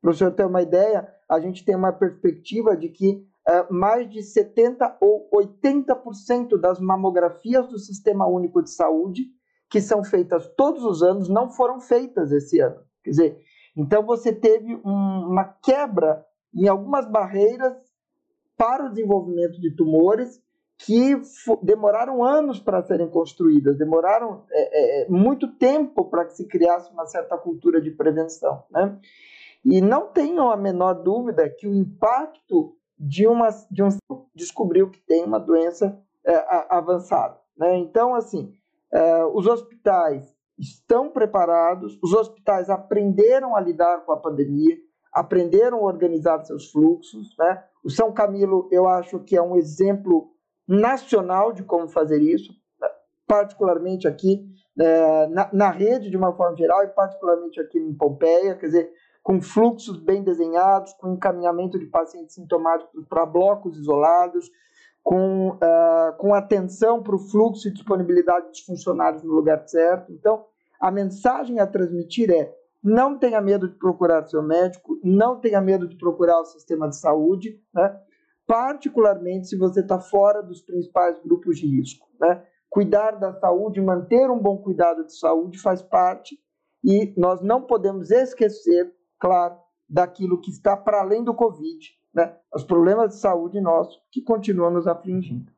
Para 0.00 0.10
o 0.10 0.14
senhor 0.14 0.30
ter 0.32 0.46
uma 0.46 0.62
ideia, 0.62 1.12
a 1.28 1.40
gente 1.40 1.64
tem 1.64 1.74
uma 1.74 1.92
perspectiva 1.92 2.76
de 2.76 2.88
que 2.88 3.26
é, 3.48 3.66
mais 3.70 4.08
de 4.08 4.20
70% 4.20 4.96
ou 5.00 5.28
80% 5.34 6.60
das 6.60 6.78
mamografias 6.78 7.66
do 7.68 7.78
Sistema 7.78 8.26
Único 8.26 8.62
de 8.62 8.70
Saúde, 8.70 9.22
que 9.70 9.80
são 9.80 10.04
feitas 10.04 10.46
todos 10.56 10.84
os 10.84 11.02
anos, 11.02 11.28
não 11.28 11.50
foram 11.50 11.80
feitas 11.80 12.30
esse 12.30 12.60
ano. 12.60 12.80
Quer 13.02 13.10
dizer, 13.10 13.38
então 13.76 14.04
você 14.04 14.32
teve 14.32 14.76
um, 14.84 15.28
uma 15.30 15.44
quebra 15.44 16.24
em 16.54 16.68
algumas 16.68 17.06
barreiras 17.10 17.74
para 18.58 18.84
o 18.84 18.90
desenvolvimento 18.90 19.60
de 19.60 19.70
tumores 19.70 20.42
que 20.76 21.20
demoraram 21.62 22.22
anos 22.22 22.60
para 22.60 22.82
serem 22.82 23.08
construídas, 23.08 23.78
demoraram 23.78 24.44
é, 24.50 25.02
é, 25.02 25.02
é 25.02 25.08
muito 25.08 25.48
tempo 25.56 26.04
para 26.04 26.24
que 26.24 26.34
se 26.34 26.46
criasse 26.46 26.92
uma 26.92 27.06
certa 27.06 27.36
cultura 27.38 27.80
de 27.80 27.90
prevenção. 27.90 28.64
Né? 28.70 28.98
E 29.64 29.80
não 29.80 30.08
tenham 30.08 30.50
a 30.50 30.56
menor 30.56 30.94
dúvida 30.94 31.48
que 31.48 31.66
o 31.66 31.74
impacto 31.74 32.76
de, 32.98 33.26
uma, 33.26 33.48
de 33.70 33.82
um 33.82 33.88
descobriu 34.34 34.90
que 34.90 35.00
tem 35.00 35.24
uma 35.24 35.38
doença 35.38 35.98
é, 36.24 36.44
avançada. 36.68 37.38
Né? 37.56 37.76
Então, 37.78 38.14
assim, 38.14 38.52
é, 38.92 39.24
os 39.24 39.46
hospitais 39.46 40.32
estão 40.58 41.10
preparados, 41.10 41.98
os 42.02 42.12
hospitais 42.12 42.68
aprenderam 42.68 43.54
a 43.54 43.60
lidar 43.60 44.04
com 44.04 44.12
a 44.12 44.16
pandemia, 44.16 44.76
aprenderam 45.12 45.78
a 45.78 45.82
organizar 45.82 46.44
seus 46.44 46.70
fluxos. 46.70 47.34
Né? 47.38 47.62
O 47.84 47.90
São 47.90 48.12
Camilo, 48.12 48.68
eu 48.70 48.86
acho 48.86 49.18
que 49.20 49.36
é 49.36 49.42
um 49.42 49.56
exemplo 49.56 50.30
nacional 50.66 51.52
de 51.52 51.62
como 51.62 51.88
fazer 51.88 52.20
isso, 52.20 52.52
particularmente 53.26 54.06
aqui 54.06 54.46
é, 54.78 55.26
na, 55.28 55.50
na, 55.52 55.70
rede 55.70 56.10
de 56.10 56.16
uma 56.16 56.32
forma 56.32 56.56
geral 56.56 56.84
e 56.84 56.88
particularmente 56.88 57.60
aqui 57.60 57.78
em 57.78 57.94
Pompeia, 57.94 58.54
quer 58.54 58.66
dizer, 58.66 58.92
com 59.22 59.40
fluxos 59.42 59.98
bem 59.98 60.22
desenhados, 60.22 60.92
com 60.94 61.12
encaminhamento 61.12 61.78
de 61.78 61.86
pacientes 61.86 62.34
sintomáticos 62.34 63.04
para 63.06 63.26
blocos 63.26 63.76
isolados, 63.76 64.50
com, 65.02 65.50
uh, 65.50 66.16
com 66.18 66.34
atenção 66.34 67.02
para 67.02 67.16
o 67.16 67.18
fluxo 67.18 67.68
e 67.68 67.72
disponibilidade 67.72 68.48
dos 68.48 68.60
funcionários 68.60 69.22
no 69.22 69.32
lugar 69.32 69.66
certo. 69.66 70.12
Então, 70.12 70.44
a 70.80 70.90
mensagem 70.90 71.58
a 71.58 71.66
transmitir 71.66 72.30
é: 72.30 72.54
não 72.82 73.18
tenha 73.18 73.40
medo 73.40 73.68
de 73.68 73.76
procurar 73.76 74.26
seu 74.26 74.42
médico, 74.42 74.98
não 75.02 75.40
tenha 75.40 75.60
medo 75.60 75.88
de 75.88 75.96
procurar 75.96 76.40
o 76.40 76.44
sistema 76.44 76.88
de 76.88 76.96
saúde, 76.96 77.60
né? 77.74 78.00
particularmente 78.46 79.48
se 79.48 79.56
você 79.56 79.80
está 79.80 79.98
fora 79.98 80.42
dos 80.42 80.62
principais 80.62 81.20
grupos 81.22 81.58
de 81.58 81.66
risco. 81.66 82.08
Né? 82.20 82.44
Cuidar 82.70 83.12
da 83.12 83.32
saúde, 83.34 83.80
manter 83.80 84.30
um 84.30 84.38
bom 84.38 84.58
cuidado 84.58 85.04
de 85.04 85.18
saúde 85.18 85.58
faz 85.58 85.82
parte 85.82 86.38
e 86.84 87.12
nós 87.16 87.42
não 87.42 87.62
podemos 87.62 88.10
esquecer, 88.10 88.94
claro, 89.18 89.56
daquilo 89.88 90.40
que 90.40 90.50
está 90.50 90.76
para 90.76 91.00
além 91.00 91.24
do 91.24 91.34
Covid, 91.34 91.90
né? 92.14 92.36
os 92.54 92.64
problemas 92.64 93.14
de 93.14 93.20
saúde 93.20 93.60
nossos 93.60 94.00
que 94.12 94.22
continuam 94.22 94.70
nos 94.70 94.86
afligindo. 94.86 95.52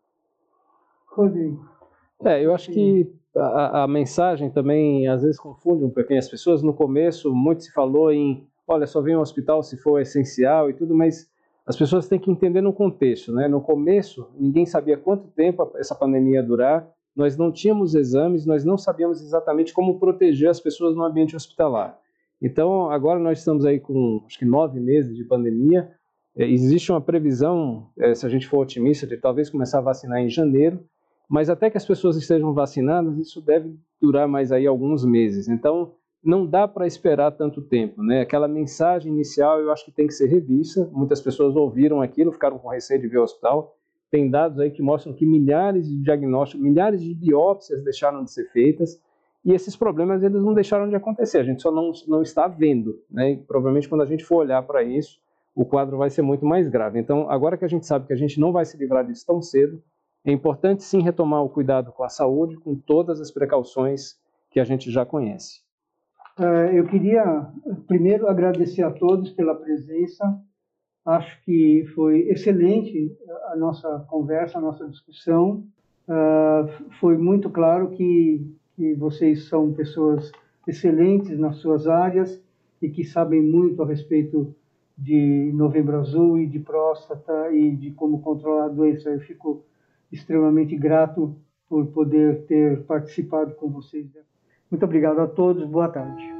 Rodrigo. 1.06 1.68
É, 2.24 2.44
eu 2.44 2.54
acho 2.54 2.70
que 2.70 3.12
a, 3.36 3.84
a, 3.84 3.88
mensagem 3.88 4.50
também 4.50 5.06
às 5.08 5.22
vezes 5.22 5.38
confunde 5.38 5.84
um 5.84 5.90
pouquinho 5.90 6.18
as 6.18 6.28
pessoas. 6.28 6.62
No 6.62 6.74
começo, 6.74 7.32
muito 7.34 7.62
se 7.62 7.72
falou 7.72 8.12
em, 8.12 8.46
olha, 8.66 8.86
só 8.86 9.00
vem 9.00 9.14
ao 9.14 9.22
hospital 9.22 9.62
se 9.62 9.76
for 9.76 10.00
essencial 10.00 10.68
e 10.68 10.74
tudo, 10.74 10.94
mas 10.94 11.30
as 11.66 11.76
pessoas 11.76 12.08
têm 12.08 12.18
que 12.18 12.30
entender 12.30 12.60
no 12.60 12.72
contexto, 12.72 13.32
né? 13.32 13.46
No 13.46 13.60
começo, 13.60 14.28
ninguém 14.38 14.66
sabia 14.66 14.96
quanto 14.96 15.28
tempo 15.28 15.70
essa 15.76 15.94
pandemia 15.94 16.36
ia 16.36 16.42
durar, 16.42 16.88
nós 17.14 17.36
não 17.36 17.52
tínhamos 17.52 17.94
exames, 17.94 18.46
nós 18.46 18.64
não 18.64 18.78
sabíamos 18.78 19.20
exatamente 19.20 19.72
como 19.72 19.98
proteger 19.98 20.48
as 20.48 20.60
pessoas 20.60 20.96
no 20.96 21.04
ambiente 21.04 21.36
hospitalar. 21.36 21.98
Então, 22.42 22.90
agora 22.90 23.20
nós 23.20 23.38
estamos 23.38 23.64
aí 23.64 23.78
com, 23.78 24.22
acho 24.26 24.38
que 24.38 24.44
nove 24.44 24.80
meses 24.80 25.16
de 25.16 25.24
pandemia, 25.24 25.90
é, 26.36 26.48
existe 26.48 26.90
uma 26.90 27.00
previsão, 27.00 27.88
é, 27.98 28.14
se 28.14 28.24
a 28.24 28.28
gente 28.28 28.46
for 28.46 28.60
otimista, 28.60 29.06
de 29.06 29.16
talvez 29.16 29.50
começar 29.50 29.78
a 29.78 29.82
vacinar 29.82 30.20
em 30.20 30.28
janeiro, 30.28 30.82
mas 31.30 31.48
até 31.48 31.70
que 31.70 31.76
as 31.76 31.86
pessoas 31.86 32.16
estejam 32.16 32.52
vacinadas, 32.52 33.16
isso 33.16 33.40
deve 33.40 33.78
durar 34.02 34.26
mais 34.26 34.50
aí 34.50 34.66
alguns 34.66 35.04
meses. 35.04 35.48
Então, 35.48 35.92
não 36.24 36.44
dá 36.44 36.66
para 36.66 36.88
esperar 36.88 37.30
tanto 37.30 37.62
tempo, 37.62 38.02
né? 38.02 38.22
Aquela 38.22 38.48
mensagem 38.48 39.12
inicial 39.12 39.60
eu 39.60 39.70
acho 39.70 39.84
que 39.84 39.92
tem 39.92 40.08
que 40.08 40.12
ser 40.12 40.26
revista. 40.26 40.90
Muitas 40.92 41.20
pessoas 41.20 41.54
ouviram 41.54 42.02
aquilo, 42.02 42.32
ficaram 42.32 42.58
com 42.58 42.68
receio 42.68 43.00
de 43.00 43.06
vir 43.06 43.18
ao 43.18 43.22
hospital. 43.22 43.76
Tem 44.10 44.28
dados 44.28 44.58
aí 44.58 44.72
que 44.72 44.82
mostram 44.82 45.14
que 45.14 45.24
milhares 45.24 45.88
de 45.88 46.02
diagnósticos, 46.02 46.60
milhares 46.60 47.00
de 47.00 47.14
biópsias 47.14 47.84
deixaram 47.84 48.24
de 48.24 48.32
ser 48.32 48.50
feitas 48.50 49.00
e 49.44 49.52
esses 49.52 49.76
problemas 49.76 50.24
eles 50.24 50.42
não 50.42 50.52
deixaram 50.52 50.88
de 50.88 50.96
acontecer. 50.96 51.38
A 51.38 51.44
gente 51.44 51.62
só 51.62 51.70
não, 51.70 51.92
não 52.08 52.22
está 52.22 52.48
vendo, 52.48 52.98
né? 53.08 53.34
E 53.34 53.36
provavelmente 53.36 53.88
quando 53.88 54.02
a 54.02 54.06
gente 54.06 54.24
for 54.24 54.38
olhar 54.38 54.62
para 54.64 54.82
isso, 54.82 55.20
o 55.54 55.64
quadro 55.64 55.96
vai 55.96 56.10
ser 56.10 56.22
muito 56.22 56.44
mais 56.44 56.68
grave. 56.68 56.98
Então, 56.98 57.30
agora 57.30 57.56
que 57.56 57.64
a 57.64 57.68
gente 57.68 57.86
sabe 57.86 58.08
que 58.08 58.12
a 58.12 58.16
gente 58.16 58.40
não 58.40 58.50
vai 58.50 58.64
se 58.64 58.76
livrar 58.76 59.06
disso 59.06 59.24
tão 59.24 59.40
cedo, 59.40 59.80
é 60.24 60.32
importante 60.32 60.82
sim 60.82 61.02
retomar 61.02 61.42
o 61.42 61.48
cuidado 61.48 61.92
com 61.92 62.04
a 62.04 62.08
saúde, 62.08 62.56
com 62.56 62.74
todas 62.74 63.20
as 63.20 63.30
precauções 63.30 64.18
que 64.50 64.60
a 64.60 64.64
gente 64.64 64.90
já 64.90 65.04
conhece. 65.06 65.60
É, 66.38 66.78
eu 66.78 66.86
queria 66.86 67.48
primeiro 67.86 68.28
agradecer 68.28 68.82
a 68.82 68.90
todos 68.90 69.30
pela 69.30 69.54
presença. 69.54 70.24
Acho 71.04 71.42
que 71.44 71.86
foi 71.94 72.28
excelente 72.28 73.16
a 73.48 73.56
nossa 73.56 74.06
conversa, 74.08 74.58
a 74.58 74.60
nossa 74.60 74.86
discussão. 74.88 75.64
É, 76.08 76.88
foi 77.00 77.16
muito 77.16 77.48
claro 77.48 77.90
que, 77.90 78.46
que 78.76 78.94
vocês 78.94 79.48
são 79.48 79.72
pessoas 79.72 80.30
excelentes 80.66 81.38
nas 81.38 81.56
suas 81.56 81.86
áreas 81.86 82.42
e 82.80 82.88
que 82.88 83.04
sabem 83.04 83.42
muito 83.42 83.82
a 83.82 83.86
respeito 83.86 84.54
de 84.96 85.50
Novembro 85.54 85.98
Azul 85.98 86.38
e 86.38 86.46
de 86.46 86.58
próstata 86.58 87.50
e 87.52 87.74
de 87.74 87.90
como 87.92 88.20
controlar 88.20 88.66
a 88.66 88.68
doença. 88.68 89.08
Eu 89.08 89.20
fico 89.20 89.64
extremamente 90.10 90.76
grato 90.76 91.36
por 91.68 91.86
poder 91.88 92.46
ter 92.46 92.82
participado 92.82 93.54
com 93.54 93.70
vocês. 93.70 94.06
Muito 94.70 94.84
obrigado 94.84 95.20
a 95.20 95.26
todos, 95.26 95.64
boa 95.68 95.88
tarde. 95.88 96.39